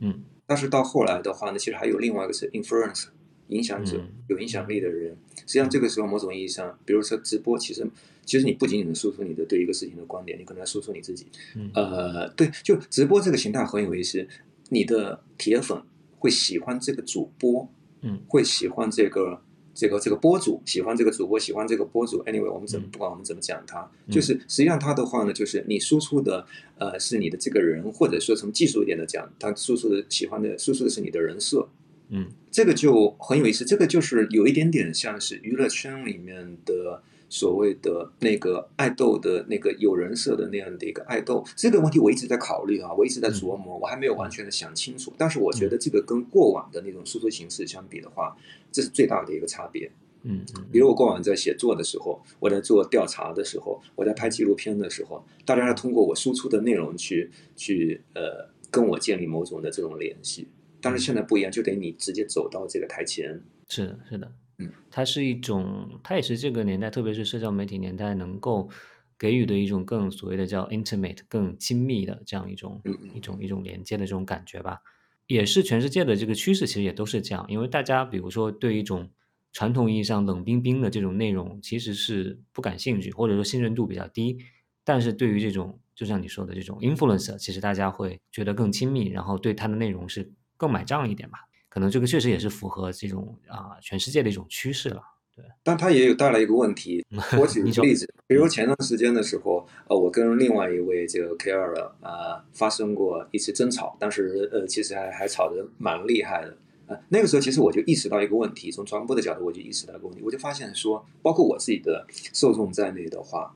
[0.00, 3.06] 嗯，但是到后来的话呢，其实还有另外一个是 influence，
[3.48, 5.16] 影响者，有影响力的人。
[5.36, 7.86] 实际上这个时候，某种意义上，比如说直播，其实
[8.26, 11.26] 其实你不仅仅能输出你的对一个事情的观点，你可能要输出你自己，
[11.72, 14.28] 呃，对，就直播这个形态很有意思。
[14.70, 15.82] 你的铁粉
[16.18, 17.66] 会喜欢这个主播，
[18.02, 19.40] 嗯，会喜欢这个
[19.74, 22.22] 这个这个播主，喜欢这个主播，喜欢这个播主。
[22.24, 26.46] Anyway，我们怎么不管我们怎么讲他，就是实际上他的话呢，就是你输出的
[26.78, 31.68] 呃是你的这个人，或者说从技术一点的讲，他输出的喜欢的输出的是你的人设，
[32.08, 33.64] 嗯，这个就很有意思。
[33.64, 37.02] 这个就是有一点点像是娱乐圈里面的。
[37.28, 45.12] 所谓的那个爱豆的那个有人设的那样的一个爱豆，这个问题我一直在考虑啊，我一直在琢磨，我还没有完全的想清楚。
[45.18, 48.36] 但是我觉得这个跟过往的那种输出形式相比的话，
[48.72, 49.90] 这是最大的一个差别。
[50.22, 60.48] 嗯，比如我过往在写作的时候，我在做调查的时候，我在拍纪录片的时候，大家要通过我输出的内容去去呃跟我建立某种的这种联系。
[60.80, 63.40] 但是现在不一样，就得你直接走到这个台前。
[63.68, 64.32] 是的，是的。
[64.58, 68.68] 嗯，它是一种，它也是这个年代，特别是社交媒体年代，能够
[69.16, 72.80] 给予的一种更所谓的叫 intimate、更亲密的这样一种
[73.14, 74.80] 一种一种连接的这种感觉吧。
[75.28, 77.46] 也是全世界的这个趋势，其实也都是这样。
[77.48, 79.10] 因为大家比如说对一种
[79.52, 84.38] 传统意义上冷冰冰的这种内容，其实是不感兴趣，或者说信任度比较低。
[84.82, 91.47] 但是对于这种，就像你说的这种 influencer，其实大家会觉得更亲密，然后对它的内容是更买账一点吧。
[91.78, 95.00] 可能这个确实也是符合这种啊全世界的一种趋势了，
[95.36, 95.44] 对。
[95.62, 97.06] 但它也有带来一个问题，
[97.38, 106.58] 我举个例子，比如前段时间的时候，呃，我跟另外一位这个 K 二啊发生过一次争吵，当时呃其实还还吵得蛮厉害的
[106.92, 106.98] 啊。
[107.10, 113.54] 那个时候其实我就意识到一个问题，从传播的角度我就意识到一个问题，我就发现说，包括我自己的受众在内的话，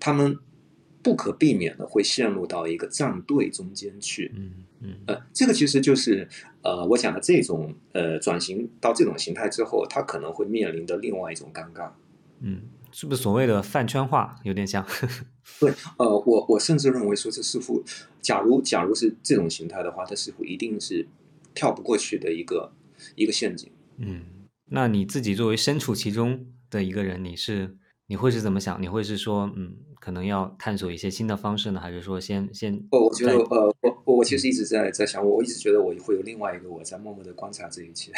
[0.00, 0.38] 他们。
[1.04, 6.28] 不可避免的会陷入到一个站队中间去，嗯嗯，呃，这个其实就是
[6.62, 11.90] 呃，我讲的这种呃转型到这种形态之后，它可能会面临的另外一种尴尬，
[12.40, 14.86] 嗯，是不是所谓的饭圈化有点像？
[15.58, 17.82] 对，呃，我我甚至认为说这似乎，
[18.20, 21.06] 假如假如是这种形态的话，它似乎一定是
[21.54, 22.72] 跳不过去的一个
[23.14, 23.70] 一个陷阱。
[23.96, 24.22] 嗯，
[24.66, 28.82] 那你自己作为身处其中的一个人，你是你会是怎么想？
[28.82, 32.74] 你会是说，嗯，可能要探索一些新的方式呢，还是说先先？
[32.90, 38.10] 哦，我觉得，呃，我我其实一直在在想，我我一直觉得我会有另外一个我在默默的观察这一切。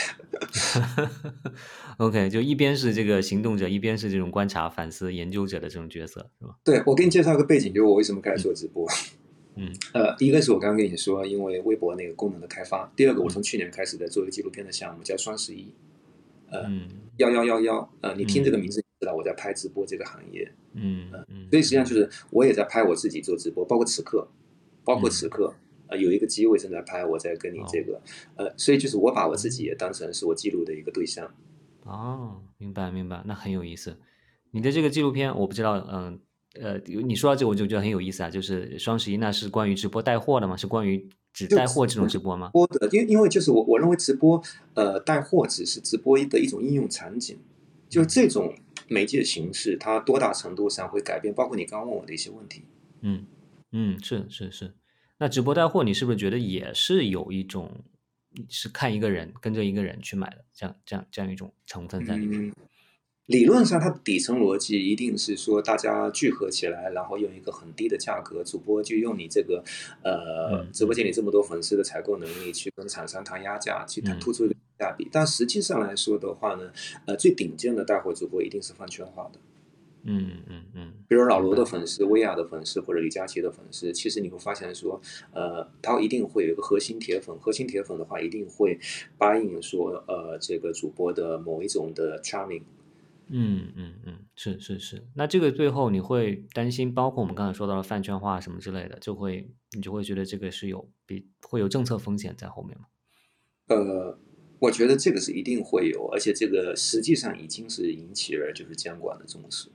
[1.98, 6.54] OK，就一边是这个行动者，一边是这种观察、反思、研究者的这种角色，是吧？
[6.62, 8.88] 对，我给你介绍一个背景，就是我为什么开始做直播。
[9.56, 15.74] 嗯， 呃，第一个是我刚刚跟你说，因为微博那个功能的开发；第二个，我从去年开始在做一个纪录片的项目，叫双十一。
[16.52, 16.70] 呃，
[17.16, 20.48] 幺幺幺幺，呃，你听这个名字知道我在拍直播这个行业。
[20.74, 24.28] 嗯嗯，所以实际上就是我也在拍我自己做直播，包括此刻，
[24.84, 25.52] 包括此刻，
[25.88, 28.00] 呃，有一个机会正在拍，我在跟你这个，
[28.36, 31.32] 呃，所以就是我把我自己也当成是我记录的一个对象。
[31.84, 33.98] 哦，明白明白，那很有意思。
[34.50, 36.20] 你的这个纪录片，我不知道，嗯。
[36.58, 38.30] 呃，你说到这，我就觉得很有意思啊。
[38.30, 40.56] 就是双十一，那是关于直播带货的吗？
[40.56, 42.48] 是关于只带货这种直播吗？
[42.50, 47.36] 播的，因因为就是我我认为直播，呃，带货只是直播的一种应用场景。
[47.90, 48.54] 就这种
[48.88, 51.34] 媒介形式，它多大程度上会改变？
[51.34, 52.62] 包括你刚刚问我的一些问题。
[53.02, 53.26] 嗯
[53.72, 54.72] 嗯，是是是。
[55.18, 57.70] 那直播带货，你是不是觉得也是有一种
[58.48, 62.52] 是看一个人跟着一个人去买的这样这样这样一种成分在里面？
[63.26, 69.64] 理论上，它的底层逻辑一定是说，大家聚合起来，然后用一个很低的价格，主播就用你这个，
[70.04, 75.08] 呃，直播间里这么多粉丝的采购能力，去跟厂商谈压价，去谈突出一个性价比。
[75.10, 76.70] 但实际上来说的话呢，
[77.06, 79.40] 呃，最顶尖的带货主播一定是饭圈化的。
[80.06, 80.92] 嗯嗯嗯。
[81.08, 85.00] 比如老罗的粉丝、薇娅的粉丝或者李佳琦的粉丝，其实你会发现说，
[85.32, 88.78] 呃，他一定会有一个核心铁粉，核心铁粉的话一定会
[89.18, 92.62] 答应说，呃，这个主播的某一种的 charming。
[93.28, 102.84] 嗯嗯嗯，是是是，那这个最后你会担心，包括我们刚才说到的饭圈化什么之类的，就会你就会觉得这个是有比会有政策风险在后面吗？
[103.66, 104.16] 呃，
[104.60, 109.70] 我觉得这个是一定会有，而且这个实际上已经是引起了就是监管的重视。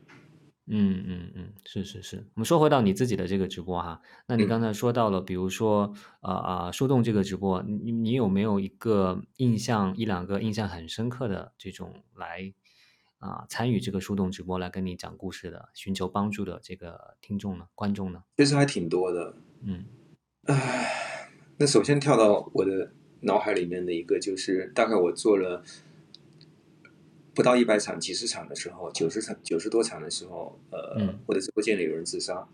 [0.72, 2.18] 嗯嗯嗯，是是是。
[2.34, 12.54] 我们说回到你自己的这个直播哈，那你刚才说到了，比如说啊啊树洞这个直播，你你有没有一个印象一两个印象很深刻的这种来？
[13.20, 19.36] 啊，参与这个树洞直播来跟你讲故事的、寻求帮助的这个听众呢、观众呢，其实还挺多的。
[19.62, 19.86] 嗯，
[20.46, 25.64] 唉，那首先跳到我的脑海里面的一个，就是大概我做了
[27.42, 32.48] 不到一百场、几十场的时候，九十场、九十多场的时候，呃，我的直播间里有人自杀。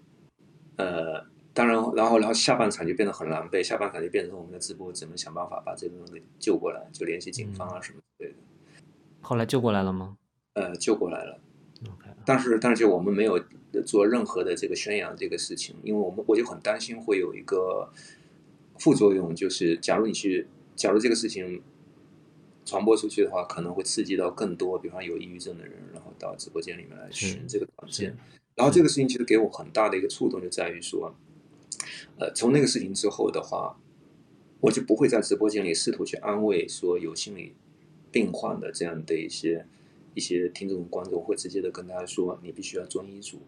[0.78, 8.38] 呃，当然，然后，然后下半场就变得很狼狈，下半场就变成我们的直播只能想办法把这个人给救过来，就联系警方啊什么之类的。
[9.20, 10.18] 后来救过来了吗？
[10.54, 11.38] 呃，救过来了，
[12.26, 13.44] 但是但是就我们没有
[13.86, 17.92] 做任何的这个宣扬这个事情，因为我们我就很担心会有一个
[18.80, 20.48] 副作用，就是假如你去，
[20.78, 21.62] 假如这个事情
[22.68, 28.16] 传播出去的话，可能会刺激到更多，比方有抑郁症的人，然后到直播间里面来寻这个短见。
[28.54, 31.16] 然后这个事情其实给我很大的一个触动，就在于说，
[32.20, 33.80] 呃，从那个事情之后的话，
[34.60, 37.56] 我就不会在直播间里试图去安慰说有心理
[38.12, 39.66] 病患的这样的一些。
[40.14, 43.40] 一些听众观众会直接的跟大家说，你必须要遵医嘱，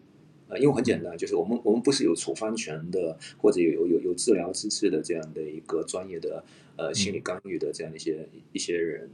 [0.50, 6.44] 啊，因为很简单，就是我们我们不是有处方权的，或者有有有有治疗资质的这样的一个专业的
[6.76, 9.08] 呃心理干预的这样的一些一些人，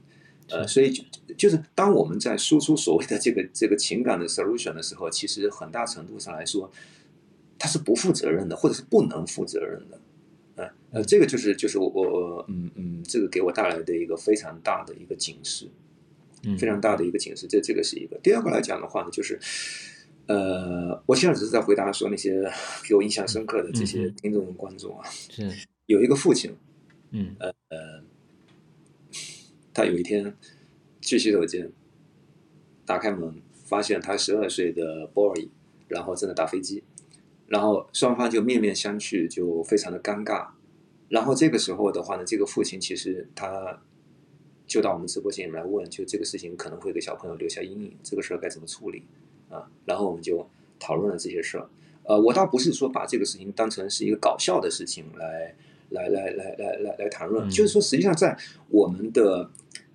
[0.48, 1.04] 呃，所以就
[1.36, 6.70] 就是当我们在输出所谓的这个这个情感的 solution 的时候，其实很大程度上来说，
[7.58, 10.00] 他是不负责任的，或者是不能负责任的，
[10.56, 15.68] 呃呃，这个就是就是我我嗯嗯，这个给我带来的一个非常大的一个警示。
[16.60, 18.16] 非常大的一个警示，这这个是一个。
[18.22, 19.36] 第二个来讲的话呢，就是，
[20.26, 22.50] 呃，我现在只是在回答说那些
[22.88, 25.08] 给我印象深刻的这些听众观众啊。
[25.08, 25.50] 是。
[25.86, 26.56] 有一个父亲，
[27.10, 28.02] 嗯，呃，
[29.72, 30.36] 他有一天
[31.00, 31.70] 去洗手间，
[32.84, 35.48] 打开门，发现他十二岁的 boy，
[35.88, 36.82] 然后正在打飞机，
[37.46, 40.48] 然后双方就面面相觑，就非常的尴尬。
[41.08, 43.80] 然后这个时候的话呢，这个父亲其实他。
[44.66, 49.04] 就到我们直播间里来问，就这个事情可能会给小朋友留下阴影，这个事儿该怎么处理
[49.48, 49.68] 啊？
[49.84, 51.68] 然后我们就讨论了这些事儿。
[52.04, 55.54] 呃，我倒不是说把这个事情当成是一个搞笑的事情来
[55.90, 58.36] 来来来来来来谈论，就是说实际上在
[58.68, 59.50] 我们的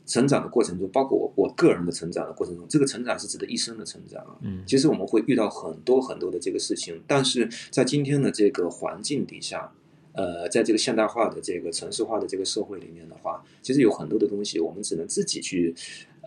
[0.06, 4.36] 成长的过程中，包括我我个人的成长的过程中，这个成长是指的一生的成长啊。
[4.42, 9.72] 嗯，其实我们会遇到很多很多的这个事情，但是在今天的这个环境底下。
[10.14, 15.74] 呃，在这个现代化的这个城市化的这个社会里面的话，其实有很多的东西，我们只能自己去，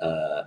[0.01, 0.43] 呃，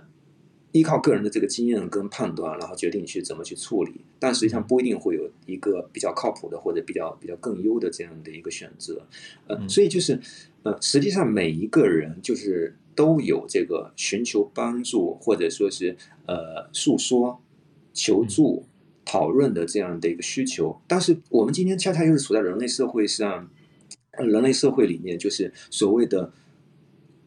[0.78, 9.06] 依靠个人的这个经验跟判断，然后决定去怎么去处理，但实际上不一定会有一个比较靠谱的或者比较比较更优的这样的一个选择。
[9.46, 10.20] 呃，所以就是
[10.62, 17.40] 呃，实际上每一个人就是都有这个寻求帮助或者说是呃诉说、
[17.92, 18.64] 求助、
[19.04, 20.80] 讨论的这样的一个需求。
[20.86, 23.50] 但是我们今天恰恰又是处在人类社会上，
[24.18, 26.32] 人类社会里面就是所谓的。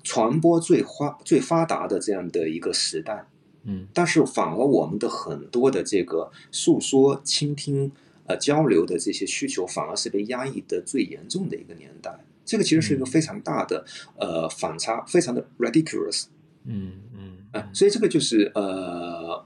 [0.03, 3.27] 传播最发最发达的这样的一个时代，
[3.63, 7.91] 嗯，但是反而我们的很多的这个诉说、倾听、
[8.25, 12.19] 呃交流的这些需求，反而是被压抑的最严重的一个年代。
[12.43, 13.85] 这个其实是一个非常大的
[14.17, 16.25] 呃反差，非常的 ridiculous。
[16.65, 19.45] 嗯嗯，啊，所以这个就是呃，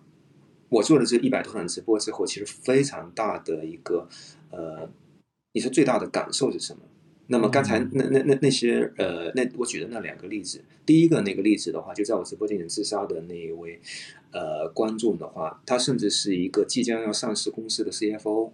[0.70, 4.08] 我做了这一百多场直播之后，其实非常大的一个
[4.52, 4.90] 呃，
[5.54, 6.80] 你说最大的感受是什么？
[7.28, 13.82] 那么刚才那那那那些呃，那我举的那两个例子，第一个那个例子的话，就在我直播间里自杀的那一位
[14.32, 18.52] 呃观众的话，他甚至是一个即将要上市公司的 CFO。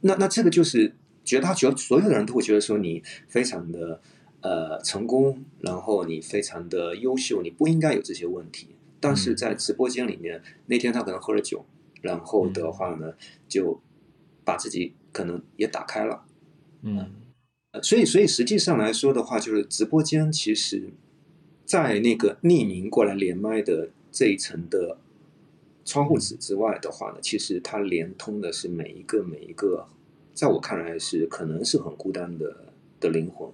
[0.00, 4.00] 那那这个就是觉得他觉得所有的人都会觉得说你非常的
[4.40, 8.74] 呃成功，然后你非常的优秀，你不应该有这些问题。
[8.98, 11.64] 但是在直播间里面，那天他可能喝了酒，
[12.00, 13.14] 然后的话呢，
[13.48, 13.80] 就
[14.44, 16.24] 把自己可能也打开了，
[16.82, 17.21] 嗯。
[17.80, 20.90] 所以，所以实际上来说的话，就是直播间其实，
[21.64, 24.98] 在那个匿名过来连麦的这一层的
[25.84, 29.86] 窗户纸之外的话呢，其实它连通的是每一个每一个，
[30.34, 33.48] 在我看来是可能是很孤单的的灵魂。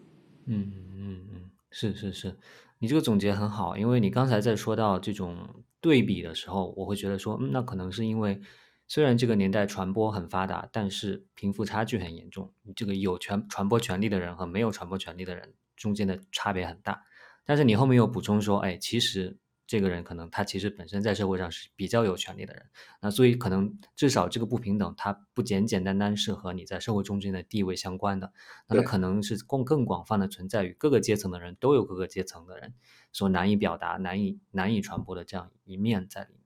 [0.46, 2.34] 嗯嗯嗯，是是是，
[2.80, 5.36] 你这个总结很好，因为你刚才在说到这种
[5.80, 8.40] 对比的时候，我会觉得说，那可能是因为。
[8.88, 12.52] 虽然这个年代传播很发达，但是贫富差距很严重。
[12.74, 17.04] 这个有权传播权利的人和没有传播权利的人中间的差别很大。
[17.44, 22.62] 但是你后面又补充说，哎，其实这个人可能他其实本身在社会上是比较有权利的人。
[23.02, 28.32] 那所以可能至少这个不平等，它不简简单单是和你在社会中间的地位相关的，
[28.68, 32.72] 那它可能是更更广泛的存在于各个阶层的人都有各个阶层的人
[33.12, 36.37] 所难以表达、难以难以传播的这样一面在里面。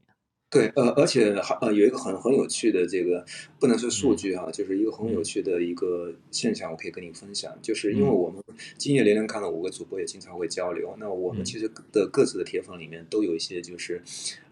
[0.52, 3.24] 对，呃，而且还呃有一个很很有趣的这个
[3.58, 8.42] 不能说数据哈，就是一个很有趣的一个现象，我可以跟你分享，就是因为我们
[8.76, 14.02] 今夜连连看了五个主播也经常会交流，那我们其实的各自的铁粉里面都有一些就是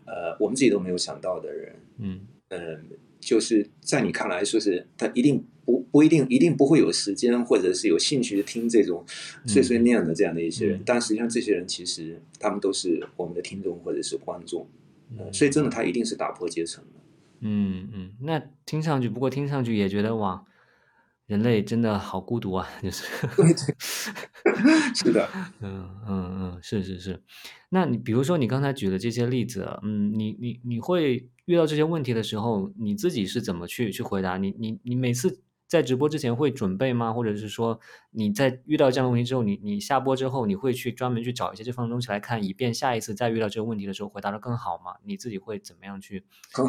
[0.07, 2.21] 呃我们自己都没有想到的人，嗯。
[2.53, 2.83] 嗯，
[3.21, 9.05] 就是在你看来说是他一定不不一定一定不会有时间或者是有兴趣听这种
[9.47, 14.67] 碎碎念的这样的一些人，但实际上这些人其实他们都是我们的听众或者是观众。
[15.33, 17.01] 所以真的，他一定是打破阶层的。
[17.40, 20.44] 嗯嗯，那听上去，不过听上去也觉得哇，
[21.27, 23.05] 人类真的好孤独啊，就是。
[24.94, 25.29] 是的，
[25.61, 27.23] 嗯嗯嗯，是是是。
[27.70, 34.37] 那你比如说你刚才举的这些例子，嗯，你你你会遇到这些问题的时候，你自己是怎么去去回答？
[34.37, 35.40] 你你你每次。
[35.70, 37.12] 在直播之前会准备吗？
[37.12, 37.78] 或者是说
[38.11, 44.96] 你在遇到这样的问题之后，你你下播之后，你会去专门去找一些这方面东西来看，以便下一次再遇到这个问题的时候回答的更好吗？
[45.04, 46.24] 你自己会怎么样去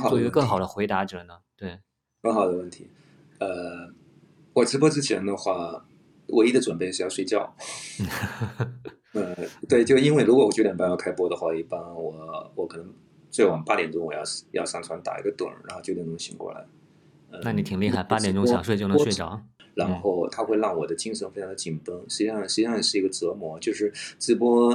[0.08, 1.40] 做一个更好的回答者呢？
[1.58, 1.80] 对，
[2.22, 2.92] 很好的问题。
[3.40, 3.92] 呃，
[4.54, 5.84] 我直播之前的话，
[6.28, 7.56] 唯一的准备是要睡觉。
[9.14, 9.36] 呃，
[9.68, 12.94] 对，就因为如果我九点半要开播的话，一般我我可能
[13.32, 16.64] 最晚八点钟我要要上床打一个盹，然后九点钟醒过来。
[17.44, 19.42] 那你挺厉害，八点钟想睡就能睡着。
[19.74, 23.58] 然后它会让我的精神非常的紧绷，实际上实际上是一个折磨。
[23.60, 24.70] 就是直播，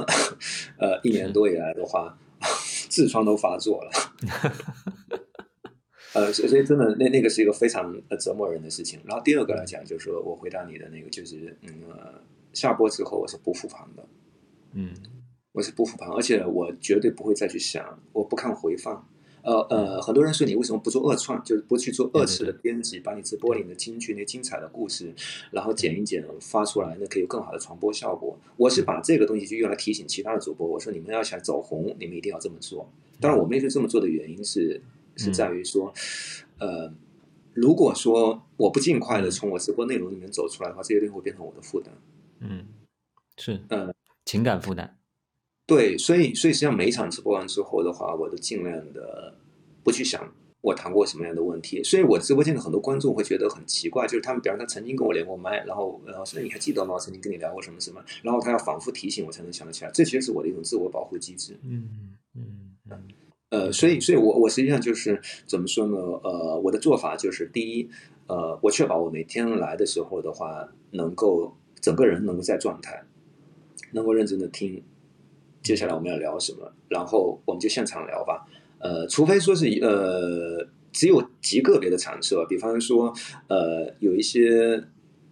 [0.79, 2.17] 呃，一年多以来的话，
[2.89, 3.91] 痔疮都发作了。
[6.13, 8.99] 呃，所以真的那那个是一个非常折磨人的事情。
[9.05, 11.71] 然后第二个来讲，就是说我回答你的那个，就是嗯，
[12.53, 14.03] 下播之后我是不复盘的，
[14.73, 14.91] 嗯，
[15.51, 19.07] 我是不复盘，而且我绝对不会再去想，我不看回放。
[19.47, 25.13] 呃呃，很多人说你为什么不做二创，就是不去做二次的编辑，把你直播里的金句、那精彩的故事，
[25.51, 28.37] 然后剪一剪发出来，那可以有更好的传播效果。
[28.57, 32.91] 我是把这个东西就用来提醒其他的主播，我说你们要想走红，你们一定要这么做。
[33.21, 34.81] 当然，我们也是这么做的原因是
[35.15, 35.93] 是在于说，
[36.59, 36.93] 呃，
[37.53, 41.93] 如果说我不尽快的从我直播内容里面走出来的话，这些东西会变成我的负担。
[42.41, 42.65] 嗯，
[43.37, 43.93] 是，呃，
[44.25, 44.97] 情感负担。
[45.67, 49.35] 对，所以所以实际上每一场直播完之后的话，我都尽量的
[49.83, 51.83] 不去想我谈过什么样的问题。
[51.83, 56.97] 所以我直播间的很多观众会觉得很奇怪，就是他们，比方他曾经跟我连过麦，然后然后说你还记得吗？
[56.97, 58.01] 曾经跟你聊过什么什么？
[58.23, 59.91] 然后他要反复提醒我才能想得起来。
[59.93, 61.59] 这其实是我的一种自我保护机制。
[61.63, 61.83] 嗯
[62.33, 63.03] 嗯嗯。
[63.49, 65.97] 呃，所以所以我我实际上就是怎么说呢？
[65.97, 67.89] 呃，我的做法就是第一，
[68.27, 73.03] 呃，我确保我每天来的时候的话，能够整个人能够在状态，
[73.91, 74.81] 能够认真的听。
[75.67, 76.71] 接下来我们要聊什么？
[76.87, 78.47] 然后我们就现场聊吧。
[78.79, 83.13] 呃呃，除非说是呃，只有极个别的场合，比方说
[83.49, 84.81] 呃，有一些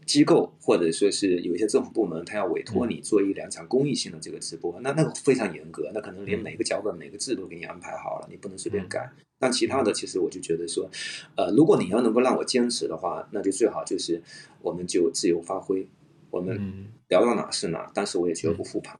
[0.05, 9.09] 机构或者说是有一些政府部门，他要委托你做一两场公益性的这个直播，那那个非常严格，那可能连每个脚本、每个字都给你安排好了，你不能随便改。
[9.39, 10.89] 但其他的，其实我就觉得说，
[11.37, 14.21] 呃，如果你要能够让我坚持的话，那就最好就是
[14.61, 15.87] 我们就自由发挥，
[16.29, 18.99] 我们聊到哪是哪，但是我也绝不复盘。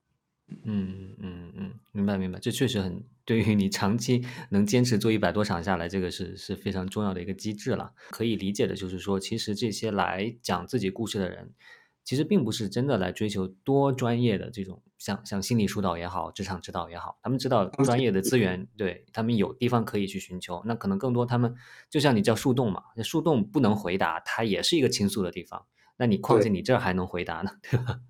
[0.64, 7.92] 嗯嗯嗯，明白明白，这确实很对于你长期能坚持做一百多场下来，这个是是非常重要的一个机制了。
[8.12, 11.54] 可以理解的就是说，其实这些来讲自己故事的人，
[12.04, 20.62] 其实并不是真的来追求多专业的这种，像像心理疏导也好，职场指导也好，他们知道专业的资源，对他们有地方可以去寻求。
[20.66, 21.56] 那可能更多他们
[21.90, 25.66] 就像你叫树洞嘛，那树洞不能回答，它也是一个倾诉的地方。
[25.98, 28.02] 那你况且你这儿还能回答呢，对吧？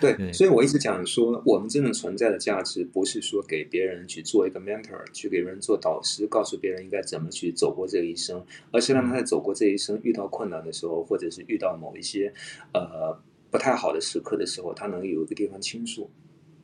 [0.00, 8.42] 对，所以我一直讲说，我们真正存在的价值，不是说给别人去做一个 mentor，去给人做导师，告诉别人应该怎么去走过这一生，
[8.72, 12.32] 而是让他在走过这一生遇到困难的时候，或者是遇到某一些
[12.72, 13.16] 呃
[13.50, 16.10] 不太好的时刻的时候，他能有一个地方倾诉。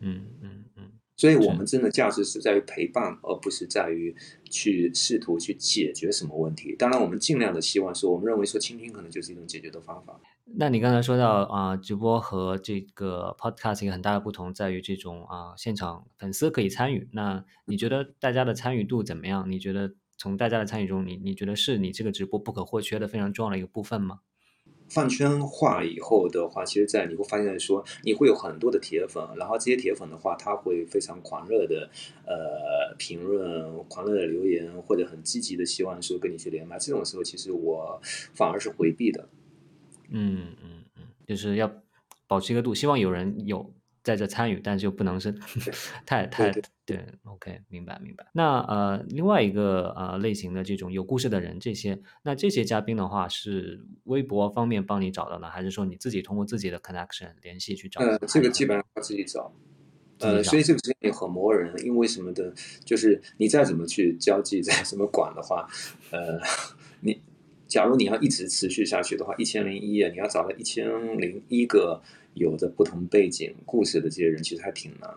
[0.00, 0.84] 嗯嗯嗯。
[1.18, 4.14] 所以我们真的价值是在于陪伴，而不是在于
[4.50, 6.74] 去试图去解决什么问题。
[6.76, 10.20] 当然，我们尽量的希望说，我们认为说倾听可能就是一种解决的方法。
[10.58, 17.08] 那你刚才说到啊，直播和这个 podcast 一个很大的不同在于这种啊，现场粉丝可以参与。
[17.12, 19.50] 那你觉得大家的参与度怎么样？
[19.50, 24.20] 你觉得从大家的参与中，你你觉得是你这个直播不可或缺的非常重要的一个部分吗？
[24.88, 31.90] 饭圈化以后的话，其实，在你会发现说，你会有很多的铁粉，然后这些铁粉的话，他会非常狂热的
[32.24, 36.78] 呃评论、狂热的留言，或者很积极的希望说跟你去连麦。
[36.78, 38.00] 这种时候，其实我
[38.34, 39.28] 反而是回避的。
[40.10, 41.70] 嗯嗯嗯，就是要
[42.28, 43.72] 保持一个度，希望有人有
[44.04, 45.32] 在这参与，但是又不能是
[46.06, 46.52] 太太
[46.86, 47.04] 对。
[47.24, 48.24] OK，明白明白。
[48.32, 58.00] 那呃，另外一个呃类型的这种有故事的人，这些那这些嘉宾的话，是微博方面帮你找到呢，还是说你自己通过自己的 connection 联系去找？
[58.00, 59.52] 呃，这个基本上要自己找。
[60.20, 65.68] 呃，所以这个事情也很磨人，因为什么的，就是你再怎么去交际，再怎么管的话，
[66.10, 66.40] 呃，
[67.00, 67.20] 你。
[67.68, 72.00] 假如你要一直持续下去的话，一千零一夜，你要找到一千零一个
[72.34, 75.10] 有着不同背景故事的这些人，其实还挺难。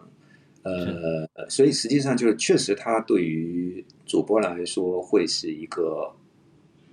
[0.64, 6.14] 呃，所以实际上就是确实，它对于主播来说会是一个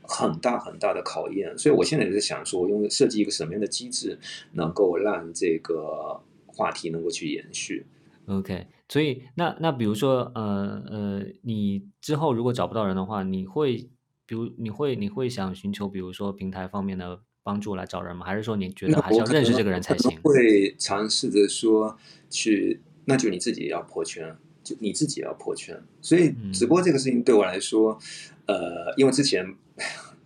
[0.02, 1.56] 很大很大的考验。
[1.58, 4.18] 所以我现在也在想说，用设计一个什么样的机制，
[4.52, 7.86] 能够让这个话题能够去延续。
[8.26, 13.88] OK，所以那那比如说，呃呃，你之后如果找不到人的话，你会？
[14.28, 18.26] 比如你会你会想寻求比如说平台方面的帮助来找人吗？
[18.26, 20.18] 还是说你觉得还是要认识这个人才行？
[20.20, 21.96] 会尝试着说
[22.28, 25.82] 去，那就你自己要破圈，就你自己要破圈。
[26.02, 27.98] 所以直播这个事情对我来说，
[28.46, 29.42] 呃，因为之前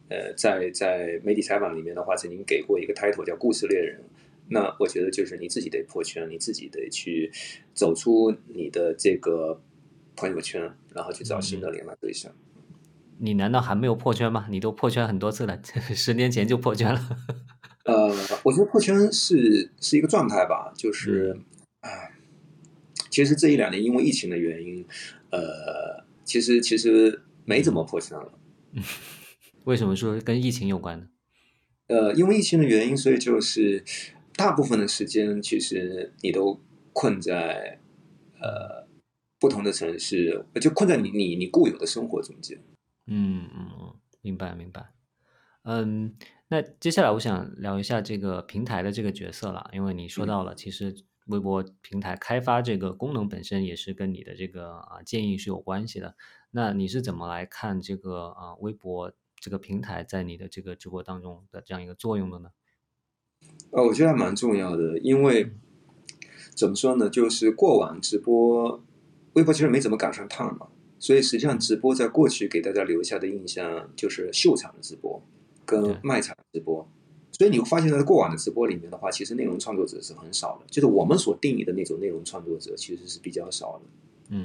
[0.09, 4.03] 呃在在媒体采访里面的话，曾经给过一个 title 叫故事猎人。
[4.53, 7.31] 那我觉得就是你自己得破圈，你自己得去
[7.73, 9.61] 走出你的这个
[10.17, 10.61] 朋友圈，
[10.93, 12.33] 然后去找新的连麦对象。
[13.19, 14.47] 你难道还没有破圈吗？
[14.51, 15.61] 你都破圈很多次了，
[15.95, 17.17] 十年前就破圈了。
[17.85, 18.09] 呃，
[18.43, 21.39] 我觉得破圈是是一个状态吧，就是
[21.83, 21.89] 啊，
[23.21, 24.83] 其实这一两年因为疫情的原因，
[25.29, 28.33] 呃，其实其实没怎么破圈了。
[29.65, 31.07] 为什么说跟疫情有关呢？
[31.89, 33.85] 呃，因为疫情的原因，所以就是
[34.37, 36.59] 大部分的时间其实你都
[36.95, 37.79] 困在
[38.41, 38.89] 呃
[39.39, 42.59] 不同的城市，就困在你你你固有的生活中间。
[43.07, 44.95] 嗯嗯，明白明白。
[45.65, 46.17] 嗯，
[46.49, 50.97] 那接下来我想聊一下这个平台的这个角色了，因为你说到了，其实
[51.31, 56.15] 微博平台开发这个功能本身也是跟你的这个啊建议是有关系的。
[56.51, 62.51] 那你是怎么来看这个啊微博这个平台在你的这个直播当中的这样一个作用的呢？
[63.71, 65.53] 呃，我觉得还蛮重要的，因为
[66.55, 68.83] 怎么说呢，就是过往直播
[69.33, 70.69] 微博其实没怎么赶上趟嘛。
[70.99, 75.23] 所以实际上，直播在过去给大家留下的印象就是秀场的直播
[75.65, 76.87] 跟卖场直播。
[77.41, 83.89] 所以你会发现，在过往的直播里面的话，其实内容创作者是很少的，就是我们所定义的那种内容创作者其实是比较少的。
[84.29, 84.45] 嗯，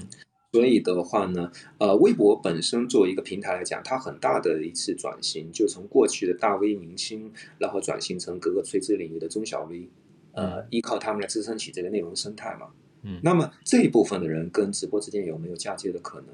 [0.53, 7.29] 所以的话呢，呃，微博本身作为一个平台来讲，它很大的一次转型，就从过去的大 V 明星，
[7.59, 9.89] 然后转型成各个垂直领域的中小 V，
[10.31, 12.67] 呃，依靠他们来支撑起这个内容生态嘛。
[13.01, 16.29] 嗯，那么这一部分的人跟直播之间有没有嫁接的可能？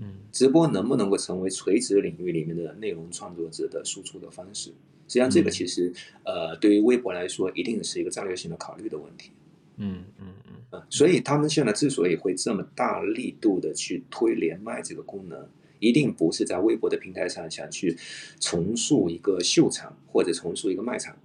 [0.00, 4.74] 嗯，直播能不能够成为垂直领域里面的内容创作者的输出的方式？
[5.08, 5.92] 实际上，这个其实
[6.22, 9.32] 呃，对于微博来说，一定是一个战略性的考虑的问题。
[9.78, 15.48] 嗯嗯嗯，嗯，所以他们现在之所以会这么大力度的去推连麦这个功能，
[15.78, 17.96] 一定不是在微博的平台上想去
[18.38, 21.16] 重塑一个秀场或者重塑一个卖场，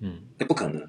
[0.00, 0.88] 嗯，那不可能。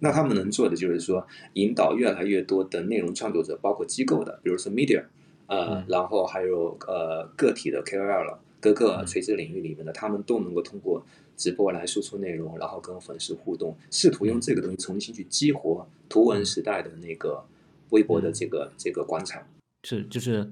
[0.00, 5.04] 那他们能做的就是说，引导越来越多的内容创作者，包括机构的，比如说 media，
[5.46, 11.06] 呃，然后还有呃个体的 KOL，各个垂直领域里面的，他们都能够通过
[11.36, 17.44] 直播来输出内容，然后跟粉丝互动，试图用这个东西重新去激活图文时代的那个
[17.90, 19.42] 微博的这个这个广场。
[19.84, 20.50] 是，就是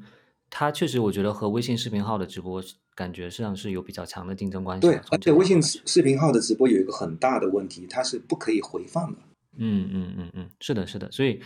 [0.49, 2.63] 它确实，我觉得和微信视频号的直播
[2.95, 4.87] 感觉上是有比较强的竞争关系。
[4.87, 9.19] 对，而且微信视视频号的直播有一个很大的问题，它是不可以回放的。
[9.57, 11.11] 嗯嗯嗯嗯，是的，是的。
[11.11, 11.41] 所以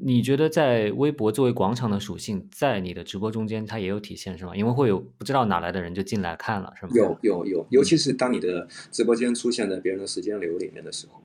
[0.00, 4.54] 你觉得在微博作为广场的属性，在你的直播中间它也有体现是吗？
[4.56, 6.92] 因为会有不知道哪来的人就进来看了，是吗？
[6.94, 11.22] 有有有，尤其是当你的直播间出现在别人的时间流里面的时候。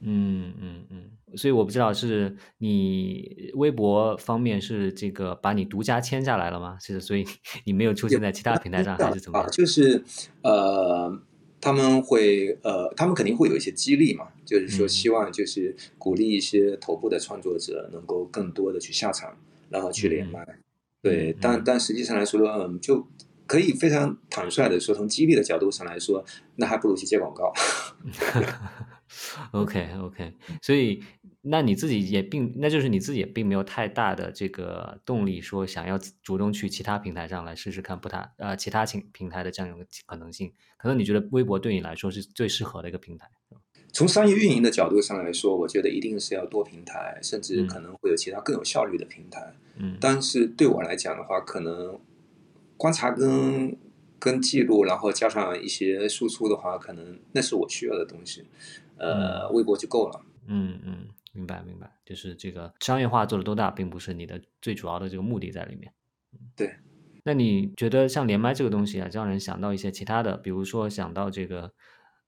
[0.00, 1.02] 嗯嗯嗯。
[1.36, 6.78] 所以我不知道是你微博方面是这个把你独家签下来了吗？
[6.80, 7.24] 是，所以
[7.64, 9.50] 你没有出现在其他平台上， 还是怎么样？
[9.50, 10.02] 就是
[10.42, 11.20] 呃。
[11.64, 19.34] 他们会呃，他们肯定会有一些激励嘛，就是说希望就是鼓励一些头部的创作者能够更多的去下场，
[19.70, 20.46] 然后去连麦。
[21.00, 23.08] 对，但但实际上来说，嗯，就
[23.46, 26.22] 可以非常坦率的说，从激励的角度上来说，
[26.56, 27.50] 那还不如去接广告。
[29.52, 31.02] OK OK，所以。
[31.46, 40.50] 那你自己也并，那就是你自己也并没有太大的这个动力，说想要主动去其他平台上来试试看不太呃其他平平台的这样一个可能性。
[40.78, 43.28] 可能你觉得微博对你来说是最适合的一个平台。
[43.92, 49.54] 从商业运营的角度上来说，我觉得一定是要多平台，甚至可能会有其他更有效率的平台。
[49.76, 49.96] 嗯。
[50.00, 52.00] 但是对我来讲的话，可能
[52.76, 53.76] 观察跟
[54.18, 58.44] 跟记录，然后加上一些输出的话，可能那是我需要的东西。
[58.96, 60.22] 呃，微博就够了。
[60.46, 61.08] 嗯嗯。
[61.34, 65.92] 明白，明白，就是这个商业化做的多大，并不是你的最主要的这个目的在里面。
[66.56, 66.74] 对。
[67.26, 71.72] 那你觉得像连麦这个东西啊，让人想到一些其他的，比如说想到这个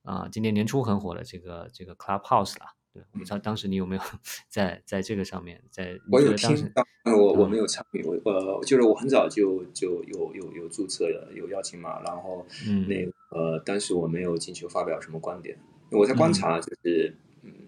[0.02, 2.72] 啊，今年年初很火的这个这个 Clubhouse 啦。
[2.94, 4.02] 对，我不知道当时你有没有
[4.48, 6.82] 在在这个上面，在我有听到，
[7.14, 12.46] 我我没有参与，我呃，就是我很早就就有有有注册了，有邀请码，然后
[12.88, 13.04] 那
[13.38, 15.58] 呃，但是我没有进去发表什么观点，
[15.90, 17.14] 我在观察，就是。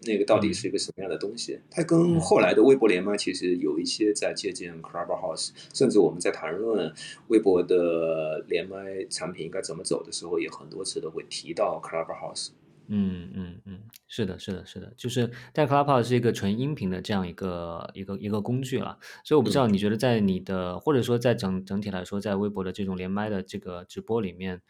[0.02, 1.60] 那个到底是一个什么样的东西？
[1.70, 6.92] 它跟后来的微博连麦其实有一些在借鉴 Clubhouse，甚至我们在谈论
[7.28, 12.50] 微博的连麦产品应该怎么走的时候，也很多次都会提到 Clubhouse。
[12.90, 24.62] 嗯嗯嗯，是的，是的，是的，就是但 Clubhouse 是一个纯音频的这样一个一个一个工具了，所以我不知道你觉得在你的或者说在整整体来说，在微博的这种连麦的这个直播里面，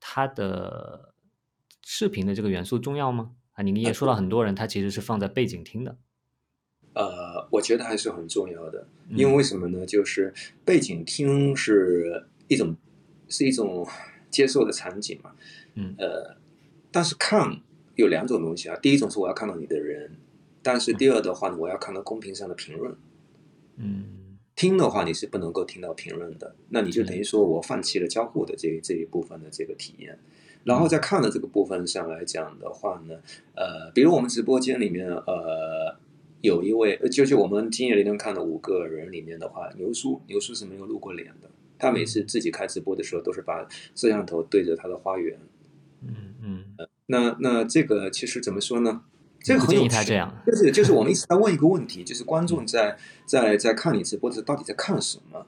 [0.00, 1.14] 它的
[1.82, 3.30] 视频的这个元素重要吗？
[3.62, 5.96] 啊，你也说了很多人，他其实是放在背景听的。
[6.94, 9.86] 呃，我觉得还是很重要的，因为为什么呢？
[9.86, 10.34] 就是
[10.64, 12.76] 背景听是一种
[13.28, 13.86] 是一种
[14.30, 15.32] 接受的场景嘛。
[15.74, 15.94] 嗯。
[15.98, 16.36] 呃，
[16.90, 17.60] 但是看
[17.94, 20.10] 有两种东西啊，第一种是我要看到你的人，
[20.62, 22.94] 但是第二的话呢，我要看到公屏上的评论。
[23.76, 24.38] 嗯。
[24.54, 30.18] 听的话，你是不能够听到评论的，那你就等于说我放弃了交互的这这一部分的这个体验。
[30.64, 33.16] 然后在看的这个部分上来讲的话呢，
[33.54, 35.96] 呃，比如我们直播间里面，呃，
[36.40, 41.50] 有一位，就是我们今夜里面看的五个人里面的话，牛叔，牛叔是没有露过脸的。
[41.78, 45.36] 他每次自己开直播的时候，都是把摄像头对着他的花园。
[46.00, 46.64] 嗯嗯。
[47.06, 49.02] 那那这个其实怎么说呢？
[49.40, 49.88] 这个很有趣。
[50.46, 52.96] 就是就是我们一直在问一个问题，就是观众在
[53.26, 55.44] 在在看你直播的时候，到底在看什么？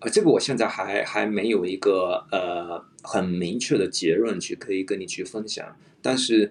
[0.00, 6.48] 啊，这个我现在还还没有一个呃很明确的结论去可以跟你去分享，但是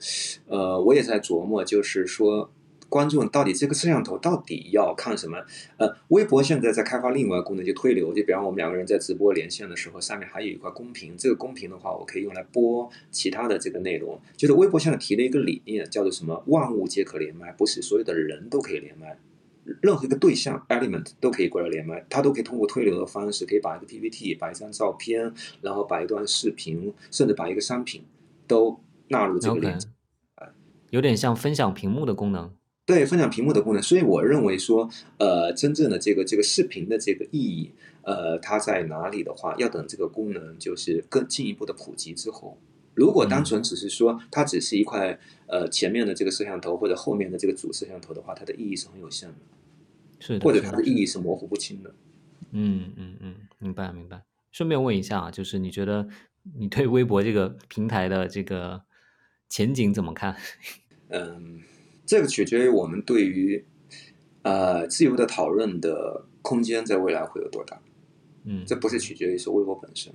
[0.48, 2.52] 呃我也在琢磨，就是说
[2.90, 5.38] 观众到底这个摄像头到底要看什么？
[5.78, 14.20] 呃，微博现在在开发另外一个功能，就推流，就比方我们两个人在直播连线的时候，上面还有一块公屏，这个公屏的话，我可以用来播其他的这个内容。
[14.38, 16.44] 就是微博现在提了一个理念，叫做什么？
[16.48, 19.18] 万物皆可连麦，不是所有的人都可以连麦。
[19.82, 28.04] 任何一个对象 element 都可以过来连麦，它都可以通过推流的方式，可以把一个 PPT、把一张照片，然后把一段视频，甚至把一个商品
[28.48, 29.88] 都纳入这个链接。
[30.90, 32.50] 有点像分享屏幕的功能。
[32.86, 33.84] 对，分享屏幕的功能。
[33.84, 37.72] 所以我认为说，呃，真正的这个这个视频的这个意义，
[38.04, 42.58] 呃，它在哪里的话，要等这个功能就是更进一步的普及之后。
[42.94, 49.36] 如果单纯只是说它只是一块呃前面的这个摄像头或者后面的这个主摄像头的话，它的意义是很有限的。
[50.20, 51.94] 是，或者它的意义是模糊不清的。
[52.52, 54.24] 嗯嗯嗯，明白明白。
[54.52, 56.08] 顺便问一下啊，就是你觉得
[56.58, 58.82] 你对微博这个平台的这个
[59.50, 60.36] 前景怎么看？
[61.10, 61.62] 嗯，
[62.06, 63.66] 这个取决于我们对于
[64.44, 67.80] 呃，自由的讨论的空间在未来会有多大？
[68.46, 70.14] 嗯，这不是取决于说微博本身。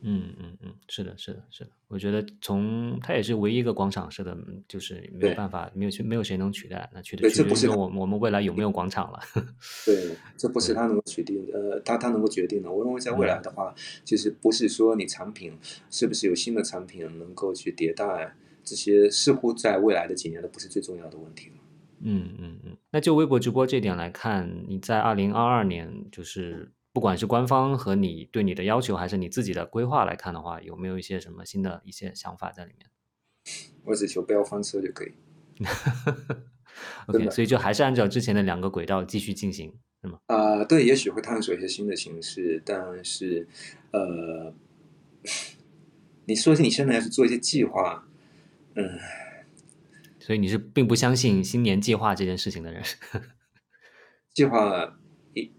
[0.00, 1.70] 嗯嗯嗯，是的，是的，是的。
[1.88, 4.36] 我觉得从它也是唯一一个广场式的，
[4.68, 6.88] 就是没有办法，没有去，没有谁能取代。
[6.94, 9.18] 那取的取决于我我们未来有没有广场了。
[9.84, 12.70] 对，这不是他能够决定，呃，他他能够决定的。
[12.70, 13.74] 我认为在未来的话，
[14.04, 15.58] 就是不是说你产品
[15.90, 21.56] 是不是有新的产品能够去迭代，这些似乎在未来的几年都不是最重要的问题了。
[22.02, 22.76] 嗯嗯嗯。
[22.92, 26.70] 那就微博直播这点来看，你在二零二二年就是。
[26.98, 32.90] 不管是官方和你对你的要求，还是你自己的规划来看的话，有没有一些什么新的一些想法在里面？
[33.84, 35.12] 我只求不要翻车就可以。
[37.06, 40.18] OK，所以就还是按照之前的两个轨道继续进行，是吗？
[40.26, 43.46] 啊，对，也许会探索一些新的形式，但是，
[43.92, 44.52] 呃，
[46.26, 48.08] 你说你现在要去做一些计划，
[48.74, 48.98] 嗯，
[50.18, 52.82] 所以你是并不相信新年计划这件事情的人？
[54.34, 54.98] 计划。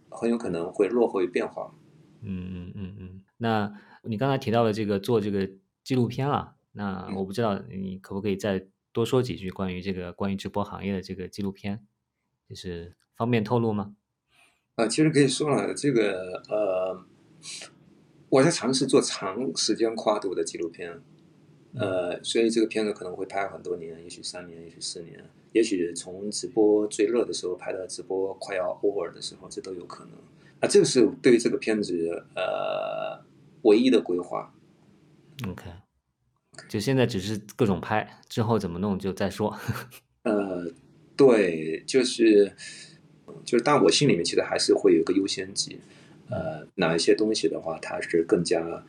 [0.09, 1.73] 很有可能会落后于变化。
[2.21, 3.23] 嗯嗯嗯嗯。
[3.37, 5.49] 那你刚才提到了这个做这个
[5.83, 11.85] 纪录片啊，那我不知道你可不可以再多说几句关于这个关于直播行业的这个纪录片，
[12.47, 13.95] 就是方便透露吗？
[14.75, 17.05] 啊，其实可以说了，这个呃，
[18.29, 21.01] 我在尝试做长时间跨度的纪录片，
[21.75, 25.29] 呃，所以这个片子可能会拍很多年，也许三年，也许四年。
[25.51, 30.13] 也许从直播最热的时候拍到直播快要 over 的时候，这都有可能。
[30.59, 33.23] 啊，这个是对于这个片子呃
[33.63, 34.53] 唯一的规划。
[35.47, 35.63] OK，
[36.67, 39.57] 就现在只是各种拍，之后怎么弄就再说。
[40.23, 40.69] 呃，
[41.15, 42.53] 对，就是
[43.45, 45.79] 就是，但我心里面其实还是会有个优先级。
[46.29, 48.83] 呃，哪一些东西的话，它是更加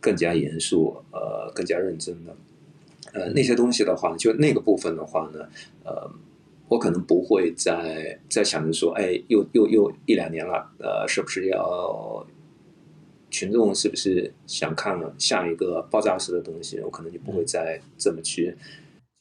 [0.00, 2.36] 更加严肃，呃，更加认真的。
[3.12, 5.48] 呃，那些东西的话，就那个部分的话呢，
[5.84, 6.10] 呃，
[6.68, 12.26] 我可能不会再再想着说，哎，又又又一两年了，呃，是不是要
[13.30, 16.80] 群众是不是想看下一个爆炸式的东西？
[16.80, 18.54] 我可能就不会再这么去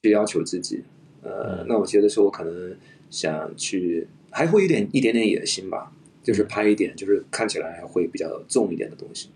[0.03, 0.83] 去要求自己。
[1.21, 2.75] 呃，那我觉得说我可能
[3.09, 9.29] 想去，还会有点一点点野心吧，就是拍一点，就是看起来会比较重一点的东西。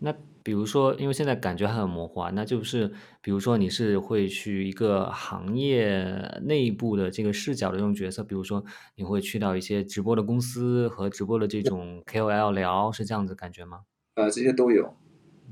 [0.00, 0.12] 那。
[0.44, 2.88] 比如说，因为现在感觉还很模糊啊，那就是
[3.20, 8.64] 比如说你是会去一个行业内部的这个视角的这种角色，比如说
[8.96, 13.82] 你会去到一些直播的公司和直播的这种 KOL 聊，是这样子感觉吗？
[14.14, 14.94] 呃，这些都有，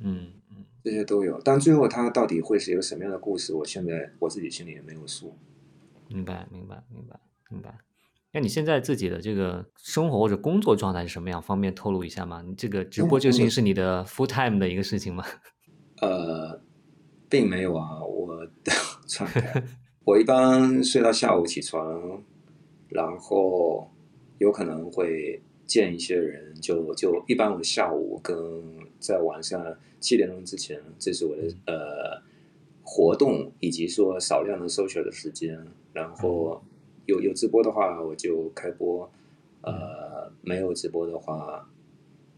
[0.00, 5.34] 嗯嗯，这些都有，但最后它到底会是一个什么样的故事，我现在我自己心里也没有数。
[6.08, 7.78] 明白，明白，明白，明白。
[8.32, 11.42] 那你现在自己的这个生活或者工作状态是什么样？
[11.42, 12.42] 方便透露一下吗？
[12.46, 15.24] 你这个直播究竟是你的 full time 的一个事情吗？
[16.00, 16.62] 呃，
[17.28, 18.46] 并没有啊，我
[19.08, 19.64] 状态，
[20.04, 22.22] 我一般睡到下午起床，
[22.88, 23.90] 然后
[24.38, 28.36] 有可能会见一些人，就就一般我下午跟
[29.00, 29.60] 在晚上
[29.98, 32.22] 七点钟之前，这是我的呃
[32.82, 35.58] 活动以及说少量的 social 的时间，
[35.92, 36.62] 然后。
[37.10, 39.08] 有有直播的话，我就开播；
[39.62, 41.68] 呃，没有直播的话，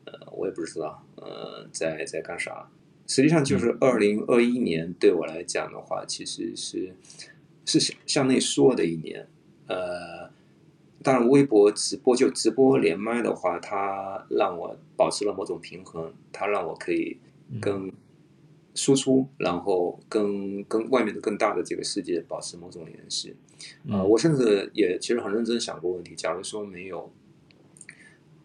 [0.07, 2.69] 呃，我也不知道，呃，在在干啥。
[3.07, 6.95] 实际上，就是二零二一年对我来讲的话，其实是
[7.67, 9.29] 是向向内缩的一年。
[9.67, 10.31] 呃，
[11.03, 17.19] 当然，微博直播就直播连麦的话，它让我保持了某种平衡，它让我可以
[17.61, 17.93] 跟
[18.75, 23.37] 输出，然后跟跟外面的更大的这个世界保持某种联系。
[23.91, 26.15] 啊，我甚至也其实很认真想过问题。
[26.15, 27.11] 假如说没有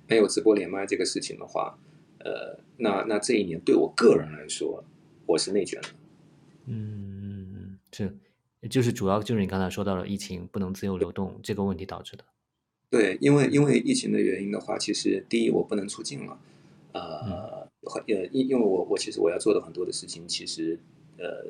[0.07, 1.77] 没有直播连麦这个事情的话，
[2.19, 4.83] 呃，那那这一年对我个人来说，
[5.25, 5.87] 我是内卷的。
[6.65, 8.15] 嗯，是，
[8.69, 12.23] 就是主要就是你刚才说到了疫情不能自由流动这个问题导致的。
[12.89, 16.39] 对，因为因为疫情的原因的话，其实第一我不能出境了，
[16.93, 17.69] 呃，呃，
[18.05, 20.79] 因因为我我其实我要做的很多的事情，其实
[21.17, 21.45] 呃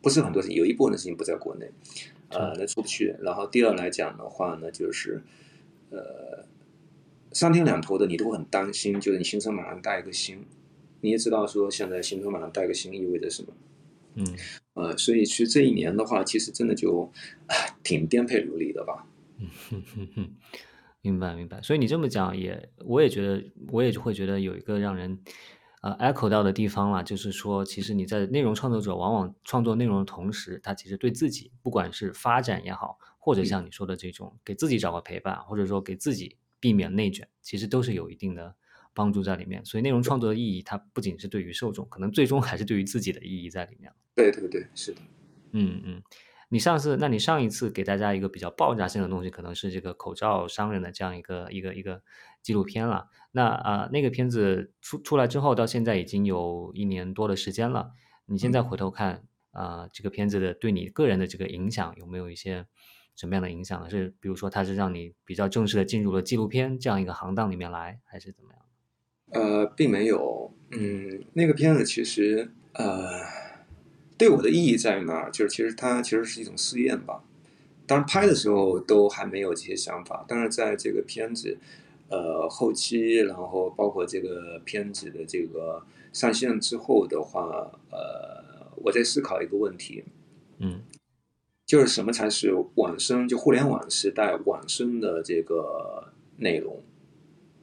[0.00, 1.70] 不是很多事情，有一部分的事情不在国内。
[2.38, 3.14] 呃，那出不去。
[3.20, 5.22] 然后第二来讲的话呢，就是，
[5.90, 6.44] 呃，
[7.32, 10.44] 三天两头的你都很担心，就是你行程马上带一个星，
[11.00, 13.48] 你也知道说现在行程马上带个星意味着什么，
[14.14, 14.26] 嗯，
[14.74, 17.10] 呃，所以其实这一年的话，其实真的就
[17.82, 19.06] 挺颠沛流离的吧。
[19.38, 20.30] 嗯哼哼哼，
[21.02, 21.60] 明白明白。
[21.62, 25.18] 所以你这么讲也，我也觉得，我也就会觉得有一个让人。
[25.84, 38.54] 呃，echo 到的地方了，就是说，其实你在内容创作者往往创作内容的同时，他其实对自己，不管是发展也好，或者像你说的这种给自己找个陪伴，或者说给自己避免内卷，其实都是有一定的
[38.94, 39.62] 帮助在里面。
[39.62, 43.92] 所以，内容创作的意义，它不仅是对于受众，可能最终还是对于自己的意义在里面。
[44.14, 45.02] 对对对，是的。
[45.52, 46.02] 嗯嗯，
[46.48, 52.02] 你上次，那你上一次给大家一个比较爆炸性的东西，可能是这个口罩商人的这样一个一个一个
[52.40, 53.08] 纪录片了。
[53.36, 57.90] 那啊，那个片子出出来之后，到现在已经有一年多的时间了。
[58.26, 62.66] 你现在回头看啊，这个片子的对你个人的这个影响有没有一些
[63.16, 63.90] 什么样的影响呢？
[63.90, 68.62] 是比如说，它是让你比较正式的进入了纪录片这样一个行当里面来，还是怎么样？
[69.42, 70.54] 呃，并没有。
[70.70, 73.44] 嗯，那个片子其实呃。
[74.16, 75.30] 对我的意义在于哪儿？
[75.32, 77.24] 就是其实它其实是一种试验吧。
[77.84, 81.58] 当然拍的时候都还没有这些想法，但是在这个片子
[82.14, 90.04] 呃后期，然后包括这个片子的这个上线之后的话，呃，我在思考一个问题，
[90.58, 90.82] 嗯，
[91.66, 93.26] 就是什么才是晚生？
[93.26, 96.80] 就互联网时代晚生的这个内容？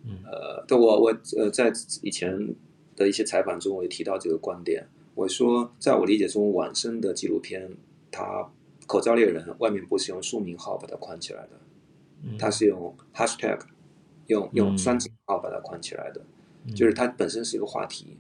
[0.04, 1.72] 嗯，呃，对我我呃在
[2.02, 2.56] 以前
[2.95, 4.88] 的一些采访中，我也提到这个观点。
[5.14, 7.70] 我说，在我理解中，晚生的纪录片，
[8.10, 8.49] 它
[8.88, 11.52] 口罩猎人外面不是用书名号把它框起来的，
[12.39, 13.60] 它是用 hashtag，
[14.32, 16.21] 用用双井号把它框起来的，
[16.73, 18.17] 就是它本身是一个话题，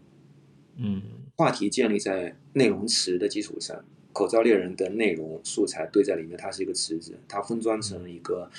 [0.75, 1.01] 嗯，
[1.37, 8.49] 话题建立在内容词的基础上，口罩猎人的内容素材堆在里面，它是一个池子，它分装成一个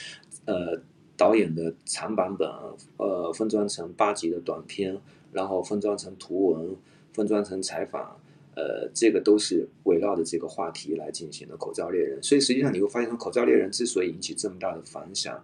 [0.47, 0.81] 呃
[1.17, 2.49] 导演的长版本，
[2.97, 4.99] 呃分装成八集的短片，
[5.33, 6.77] 然后分装成图文，
[7.13, 8.19] 分装成采访。
[8.55, 15.43] 呃，这个都是围绕着这个话题来进行的口罩猎人，所以实际上你会发现，口罩猎人之所以引起这么大的反响，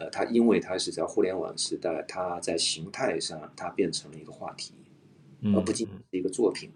[0.00, 4.72] 呃，它因为它是在互联网时代，它在形态上它变成了一个话题，
[5.54, 6.70] 而不仅仅是一个作品。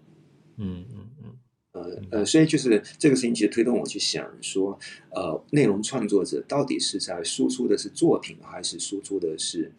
[0.57, 1.37] 嗯嗯嗯。
[1.71, 9.73] 呃呃，所以就是这个事情其实推动我去想说，呃，内容创作者到底是在输出的是作品，还是输出的是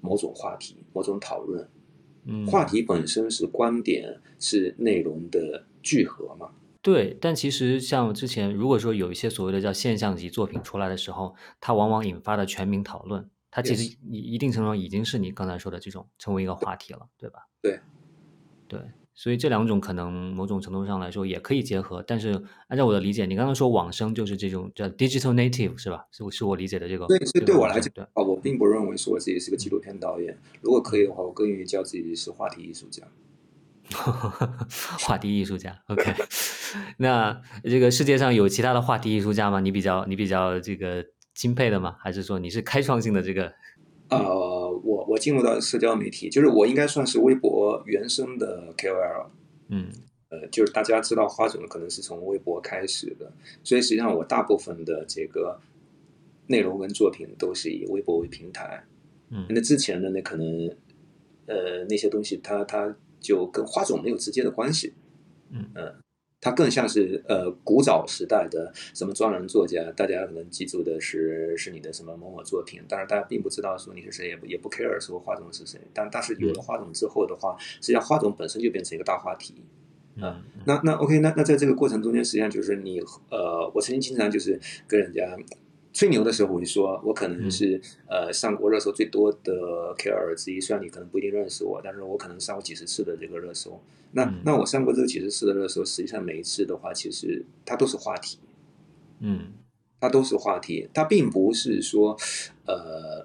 [0.00, 1.68] 某种话题、某种讨论？
[2.46, 6.52] 话题本身是观点，是内容的聚合嘛？
[6.84, 17.48] 对，但其实像之前，如果说有一些所谓的叫现象级作品出来的时候，它往往引发的全民讨论，它其实一一定程度上已经是你刚才说的这种成为一个话题了，对吧？
[17.62, 17.80] 对，
[18.68, 18.80] 对。
[19.16, 26.04] 所以这两种可能某种程度上来说也可以结合，但是按照我的理解，你刚刚说往生就是这种叫 digital native 是吧？
[26.10, 27.06] 是是我理解的这个。
[27.06, 30.36] 对，所以对我来讲啊，我并不认为说我自己是个纪录片导演。
[30.60, 33.04] 如果可以的话，我更愿意叫自己是话题艺术家。
[35.00, 36.14] 话题艺术家，OK。
[36.98, 39.60] 那这个世界上有其他的话题艺术家吗？
[39.60, 41.04] 你比较你比较这个
[41.34, 41.96] 钦佩的吗？
[42.00, 43.52] 还是说你是开创性的这个？
[44.10, 44.18] 呃，
[44.84, 49.26] 我我进入到社交媒体，就是我应该算是微博原生的 KOL，
[49.68, 49.90] 嗯，
[50.28, 53.32] 呃，就是大家知道花总可能是从微博开始的，
[53.62, 55.58] 所以实际上我大部分的这个
[56.48, 58.84] 内容跟作品都是以微博为平台，
[59.30, 60.68] 嗯，那之前的那可能
[61.46, 64.92] 呃那些东西，它它就跟花种没有直接的关系，
[65.50, 65.94] 嗯嗯。
[66.40, 75.80] 它更像是呃古早时代的什么专栏作家，大家可能记住的是是你的什么某某作品，但是大家并不知道说你是谁，也不也不 care 说花种是谁。
[75.94, 79.54] 但但是有了花种之后的话，实际上花种本身就变成一个大话题。
[80.16, 83.00] 嗯，那那 OK，那那在这个过程中间，实际上就是你
[83.30, 85.34] 呃，我曾经经常就是跟人家。
[85.94, 90.60] 吹牛的时候，我就说，我可能是呃上过热搜最多的 KOL 之一。
[90.60, 93.80] 虽然你可能不一定认识我，但是我可能上过几十次的这个热搜。
[94.10, 98.38] 那那我上过这几十次的热搜，实际上每一次的话，其实它都是话题。
[99.20, 99.52] 嗯，
[100.00, 102.18] 它都是话题，它并不是说
[102.66, 103.24] 呃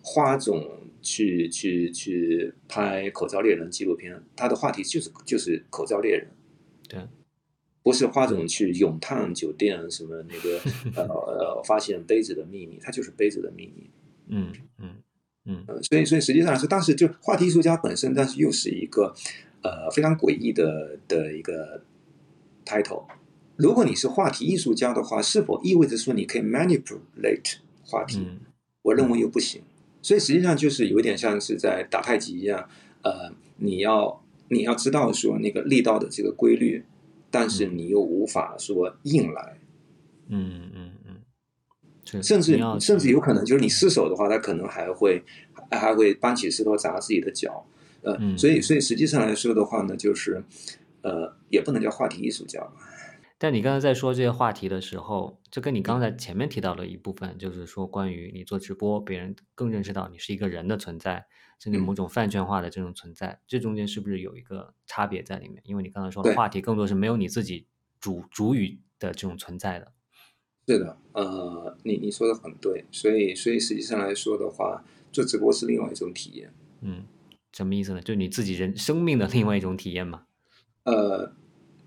[0.00, 0.66] 花总
[1.02, 6.28] 去去去拍口罩猎人纪录片，它的话题就是就是口罩猎人。
[6.88, 7.00] 对。
[7.88, 10.60] 不是花总去咏叹酒店什么那个
[10.94, 13.88] 呃呃发现杯子的秘密，它就是杯子的秘密。
[14.26, 14.90] 嗯嗯
[15.46, 19.14] 嗯，所以所以实际上来说，当时就话题艺术家本身，但是又是一个
[19.62, 21.82] 呃非常诡异的的一个
[22.66, 23.04] title。
[23.56, 27.54] 如果你是话题艺术家的话，是否意味着说你可以 manipulate
[27.86, 28.20] 话题？
[28.82, 29.62] 我认为又不行。
[30.02, 32.68] 所以实际上就是有点像是在打太极一样，
[33.00, 36.84] 呃，你要你要知道说那个力道的这个规律。
[37.30, 39.58] 但是你又无法说硬来，
[40.28, 45.22] 嗯嗯嗯，甚至甚至有可能就是你失手的话，他可能还会
[45.70, 47.64] 还会搬起石头砸自己的脚，
[48.02, 50.42] 呃，所以所以实际上来说的话呢，就是
[51.02, 52.66] 呃，也不能叫话题艺术家。
[53.38, 61.26] 但你刚才在说这些话题的时候，就跟你刚才前面提到的一部分，就是说关于你做直播，别人更认识到你是一个人的存在。
[61.60, 65.60] 甚至某种饭圈化的这种存在，这中间是不是有一个差别在里面？
[65.64, 67.66] 因为你刚才说的话题更多是没有你自己
[67.98, 69.92] 主主语的这种存在的。
[70.68, 76.54] 是的，呃，你你说的很对，所以所以实际上来说的话，做直播是另外一种体验。
[76.80, 77.04] 嗯，
[77.52, 78.00] 什么意思呢？
[78.02, 80.26] 就你自己人生命的另外一种体验嘛？
[80.84, 81.32] 呃，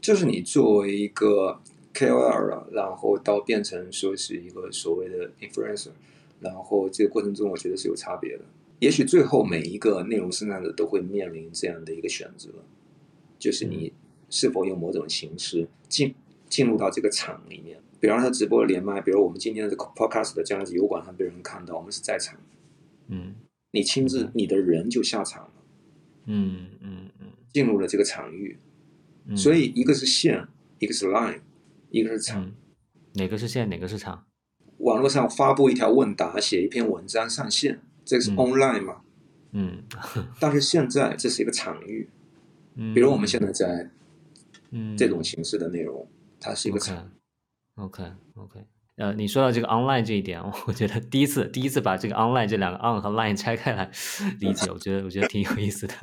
[0.01, 1.61] 就是你作为一个
[1.93, 5.91] KOL 啊，然后到变成说是一个所谓的 influencer，
[6.39, 8.43] 然后这个过程中我觉得是有差别的。
[8.79, 12.49] 也许最后每一个内容生产者都会面临这样的一个选择，
[13.37, 13.93] 就是你
[14.29, 16.15] 是否用某种形式进
[16.49, 22.39] 进入到这个场里面，比方说直播连麦，比如我们今天的 podcast 的这样子油管上被人看到，我们是在场，
[23.07, 23.35] 嗯。
[23.73, 25.53] 你亲自你的人就下场了，
[26.25, 27.27] 嗯嗯嗯。
[27.53, 28.57] 进入了这个场域，
[29.25, 30.47] 嗯，所以一个是线，
[30.79, 31.41] 一个是 line，
[31.89, 32.43] 一个是场。
[32.43, 32.53] 嗯，
[33.13, 34.25] 哪个是线，哪个是场？
[34.77, 39.01] 网络上发布一条问答，写一篇文章上线，这个是嗯 online 嘛？
[39.51, 39.83] 嗯
[40.39, 42.09] 但是现在这是一个场域，
[42.75, 43.89] 嗯，比如我们现在在
[44.71, 46.07] 嗯这种形式的内容，
[46.39, 47.11] 它是一个场。
[47.75, 48.03] OK
[48.35, 48.59] OK，
[48.95, 53.91] 呃，你说到这个 online 这一点，我觉得第一次第一次把这个 online 这两个 on 和 line 拆开来
[54.39, 55.93] 理解，我觉得我觉得挺有意思的。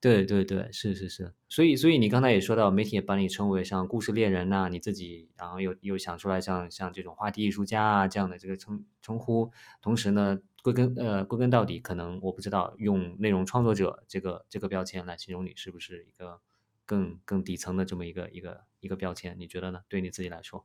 [0.00, 9.50] 对对对，是是是，所以所以你刚才也说到，媒体也把你称为像故事猎人呐、你自己然后又又想出来像像这种话题艺术家啊这样的这个称称呼，
[9.82, 16.40] 同时呢，归根呃归根到底，可能我不知道用内容创作者这个这个标签来形容你是不是一个
[16.86, 19.34] 更更底层的这么一个一个一个标签？
[19.36, 19.80] 你觉得呢？
[19.88, 20.64] 对你自己来说，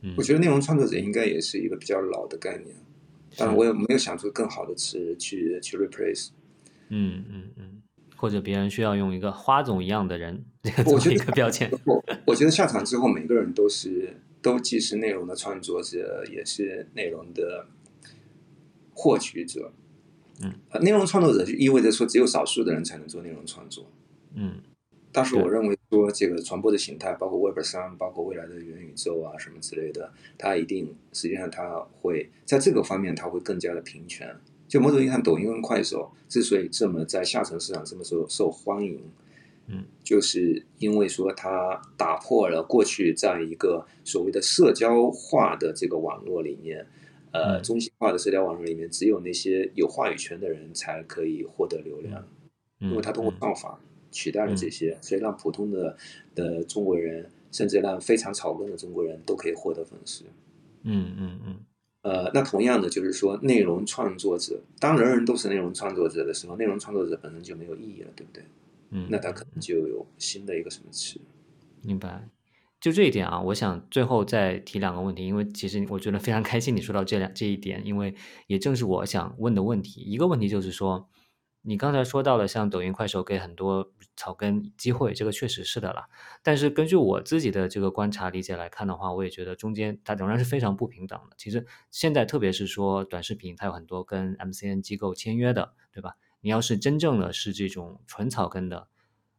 [0.00, 2.74] 嗯我，觉得内容创作者应该也是一个比较老的概念，
[3.36, 6.30] 当然是我也没有想出更好的词去去 replace。
[6.88, 7.82] 嗯嗯嗯，
[8.22, 17.66] 或者别人需要用一个花总一样的人这个作为一我觉得个标签，我我觉得下场之后，每个人都是都既是内容的创作者，也是内容的
[18.94, 19.72] 获取者。
[20.40, 23.90] 嗯呃，内容创作者就意味着说，只有少数的人才能做内容创作。
[24.36, 24.60] 嗯
[25.10, 34.36] 但是我认为说，这个传播的形态，包括 Web 三，包括未来的元宇宙啊什么之类的，它一定实际上它会在这个方面，它会更加的平权。
[34.72, 38.98] 就某种意义上，抖音跟快手之所以这么在下沉市场这么受受欢迎，
[39.66, 46.86] 嗯，就是因为说它打破了过去在一个所谓的社交化的这个网络里面，
[47.32, 47.62] 呃，嗯。
[47.62, 52.26] 中心化的社交网络里面，只有那些有话语权的人才可以获得流量。
[52.80, 53.78] 嗯，因为它通过嗯算法
[54.10, 55.94] 取代了这些，所以让普通的
[56.34, 60.24] 的中国人，甚至让非常草根的中国人都可以获得粉丝。
[60.84, 61.56] 嗯嗯嗯
[62.02, 68.44] 呃，那同样的就是说，内容创作者，当人人都是内容创作者的时候，内容创作者本身就没有意义了，对不对？
[68.90, 71.20] 嗯，那他可能就有新的一个什么词？
[71.82, 72.28] 明白。
[72.80, 78.12] 就这一点啊，我想最后再提两个问题，因为其实我觉得非常开心你说到这两这一点，因为
[78.48, 80.00] 也正是我想问的问题。
[80.00, 81.08] 一个问题就是说，
[81.64, 86.08] 你刚才说到了像抖音、快手给很多草根机会，这个确实是的啦。
[86.42, 91.36] 但是根据我自己的这个观察理解来看的话，我也觉得中间它仍然是非常不平等的。
[91.38, 96.16] 其实现在特别是说短视频，它有很多跟 MCN 机构签约的，对吧？
[96.40, 98.88] 你要是真正的是这种纯草根的，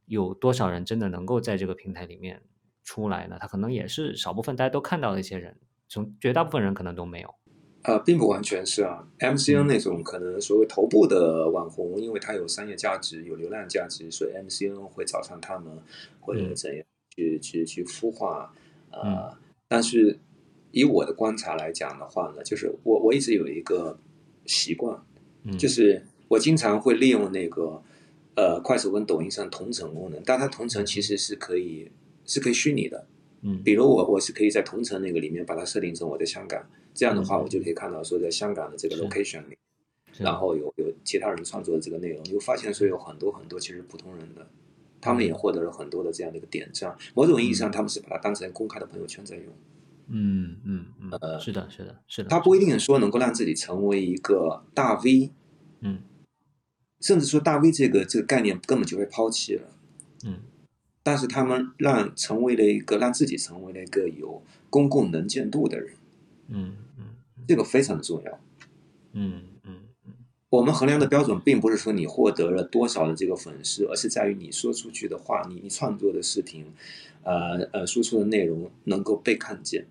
[0.05, 2.41] 有多少人真的能够在这个平台里面
[2.86, 3.38] 出来呢？
[3.38, 5.59] 他可能也是少部分大家都看到的一些人，
[5.89, 7.36] 从绝大部分人可能都没有。
[7.84, 9.67] 呃，并不完全是啊，MCN 嗯。
[9.67, 15.77] 那种可能所谓头部的网红，因为它有商业价值、有流量价值，所以 MCN 会找上他们，
[16.21, 16.55] 或者嗯。
[16.55, 16.84] 怎样
[17.15, 18.53] 去、去去孵化。
[18.91, 19.38] 呃，嗯。
[19.67, 20.17] 但是
[20.71, 23.97] 以我的观察来讲的话呢，就是我我一直有一个
[24.45, 24.97] 习惯，
[25.43, 27.81] 嗯，就是我经常会利用那个
[28.36, 31.91] 呃快手跟抖音上同城功能，但它同城其实是可以
[32.25, 33.05] 是可以虚拟的，
[33.41, 33.61] 嗯。
[33.61, 39.57] 比如我我是可以在同城那个里面把它设定成我在香港，这样的话嗯我就可以看到说在香港的这个 location 里，
[40.17, 44.47] 然后有有其他人创作的这个内容，你会发现说有很多很多其实普通人的，
[45.01, 49.45] 他们也获得了很多的这样的一个点赞，某种意义上他们是把它当成公开的朋友圈在用，
[50.07, 55.31] 嗯嗯嗯，呃是的，是的，是的，他不一定说能够让自己成为一个大 V，
[55.81, 56.03] 嗯。
[57.01, 59.67] 甚至说大 V 这个这个概念根本就被抛弃了。
[60.25, 60.39] 嗯。
[61.03, 65.95] 但是他们让成为了一个让自己成为了一个有公共能见度的人，
[66.49, 67.05] 嗯嗯
[67.47, 68.39] 这个非常的重要。
[69.13, 69.75] 嗯嗯
[70.05, 70.13] 嗯
[70.49, 76.65] 我们衡量的标准并不是说你获得了多少的这个粉丝，而是在于你说出去的话，你你创作的视频，
[77.23, 79.87] 呃呃，输出的内容能够被看见，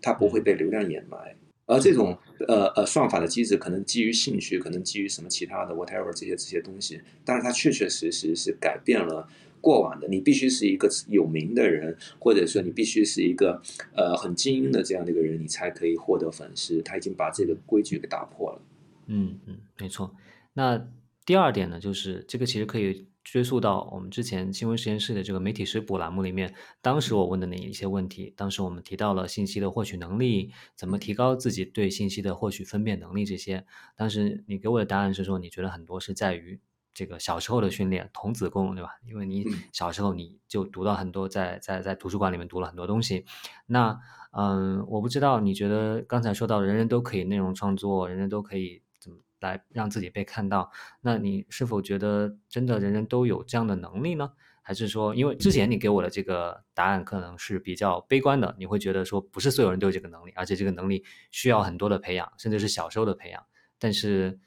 [0.00, 1.36] 它不会被流量掩埋。
[1.66, 2.16] 而这种
[2.46, 9.28] 呃呃算法的机制可能基于兴趣，可能基于什么其他的 whatever 这些这些东西，但是它确确实实是改变了
[9.66, 10.06] 过往的。
[10.06, 13.60] 你必须是一个有名的人，或者说你必须是一个
[13.96, 16.80] 呃很精英的这样的一个人，你才可以获得粉丝。
[16.82, 18.62] 他已经把这个规矩给打破了。
[19.06, 20.14] 嗯嗯，没错。
[20.52, 20.88] 那
[21.24, 28.32] 第二点呢，就是这个其实可以追溯到我们之前新闻实验室的这个媒体食谱栏目里面，当时我问的那一些问题。
[28.36, 33.64] 当时我们提到了信息的获取能力，怎么提高自己对信息的获取分辨能力这些。
[33.96, 36.60] 当时你给我的答案是说，你觉得很多是在于
[36.96, 38.92] 这个小时候的训练，童子功，对吧？
[39.04, 43.26] 因为你小时候你就读到很多，在在在图书馆里面读了很多东西。
[43.66, 44.00] 那
[44.32, 50.70] 嗯，我不知道你觉得刚才说到人人都可以内容创作，人人都可以怎么来让自己被看到？
[51.02, 54.32] 那你是否觉得真的人人都有这样的能力呢？
[54.62, 63.44] 还是说，因为之前你给我的这个答案可能是比较悲观的，你会觉得说不是所有人都有这个能力，而且这个能力需要很多的培养，甚至是小时候的培养。
[63.78, 64.40] 但是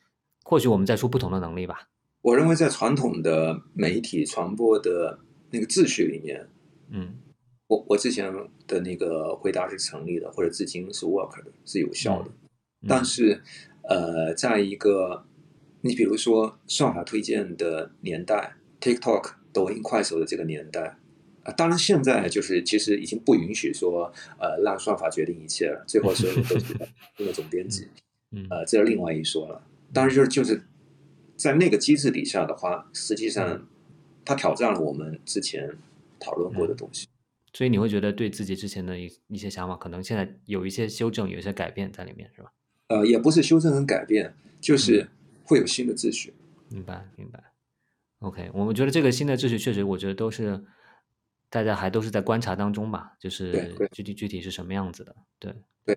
[0.44, 1.88] 或许我们在说不同的能力吧。
[2.22, 5.20] 我认为在传统的媒体传播的
[5.52, 6.48] 那个秩序里面，
[6.90, 7.16] 嗯，
[7.68, 8.30] 我我之前
[8.68, 12.30] 的那个回答是成立的，或者至今是 work 的，是有效的。
[12.88, 13.42] 但是，
[13.84, 15.26] 呃，在一个
[15.82, 20.98] 你比如说算法推荐的年代，TikTok、抖音、快手的这个年代
[21.44, 26.76] 啊，当然现在就是其实已经不允许说呃让算法决定一切了，最后所有都是
[27.18, 27.88] 那个总编辑，
[28.32, 29.62] 嗯，呃，这是另外一说了。
[29.94, 30.62] 当然就是就是。
[31.40, 33.66] 在那个机制底下的话，实际上
[34.26, 35.78] 它挑战了我们之前
[36.20, 37.08] 讨论过的东西。
[37.54, 42.52] 所以你会觉得对自己之前的一一些想法，可能现在有一些修正，有一些改变在里面，是吧？
[42.90, 45.08] 呃，也不是修正跟改变，就是
[45.46, 46.34] 会有新的秩序。
[46.68, 47.42] 明白，明白。
[48.20, 50.62] OK，我们觉得这个新的秩序确实，我觉得都是
[51.50, 55.16] 大家还都是在观察当中吧，就是具体具体是什么样子的。
[55.40, 55.96] 对，对，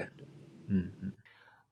[0.69, 1.13] 嗯嗯。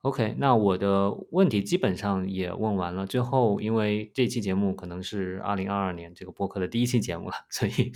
[0.03, 3.07] OK，那我的问题基本上也问完了。
[3.07, 7.93] 最后，因为这期节目可能是二零二二年这个播客的第一期节目了，所以，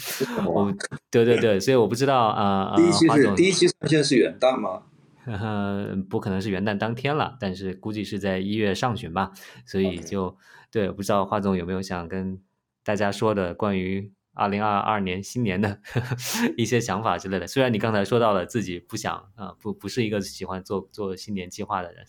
[0.47, 0.71] 我，
[1.11, 2.75] 对对对，所以我不知道啊。
[2.77, 4.83] 第一期是第一期上线是元旦吗？
[6.11, 9.33] 不可能是元旦当天了，但是估计是在一月上旬吧。
[9.65, 10.37] 所以就
[10.71, 12.39] 对，不知道华总有没有想跟
[12.85, 14.13] 大家说的关于。
[14.35, 15.78] 二零二二年新年的
[16.59, 22.05] 一些想法之类的，虽然你刚才说到了自己不想啊，不不是一个喜欢做做新年计划的人。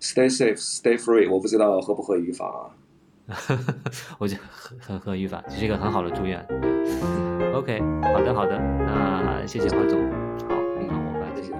[0.00, 2.74] Stay safe, stay free，我不知道合不合语法啊。
[4.18, 6.44] 我觉得很很合语法，这是一个很好的祝愿。
[7.54, 9.98] OK，好的好的，那谢谢华总。
[10.48, 11.56] 好，那我们这个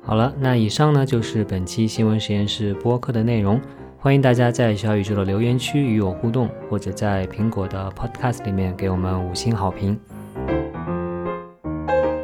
[0.00, 3.60] 好了，那以上呢就是本期新闻实验室播客的内容。
[4.02, 9.96] 欢迎大家在小宇宙的留言区与我互动，或者在苹果的 Podcast 里面给我们五星好评。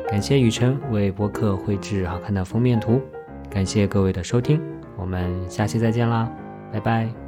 [0.08, 3.00] 感谢雨辰为播客绘制好看的封面图，
[3.48, 4.60] 感谢各位的收听，
[4.96, 6.28] 我们下期再见啦，
[6.72, 7.27] 拜拜。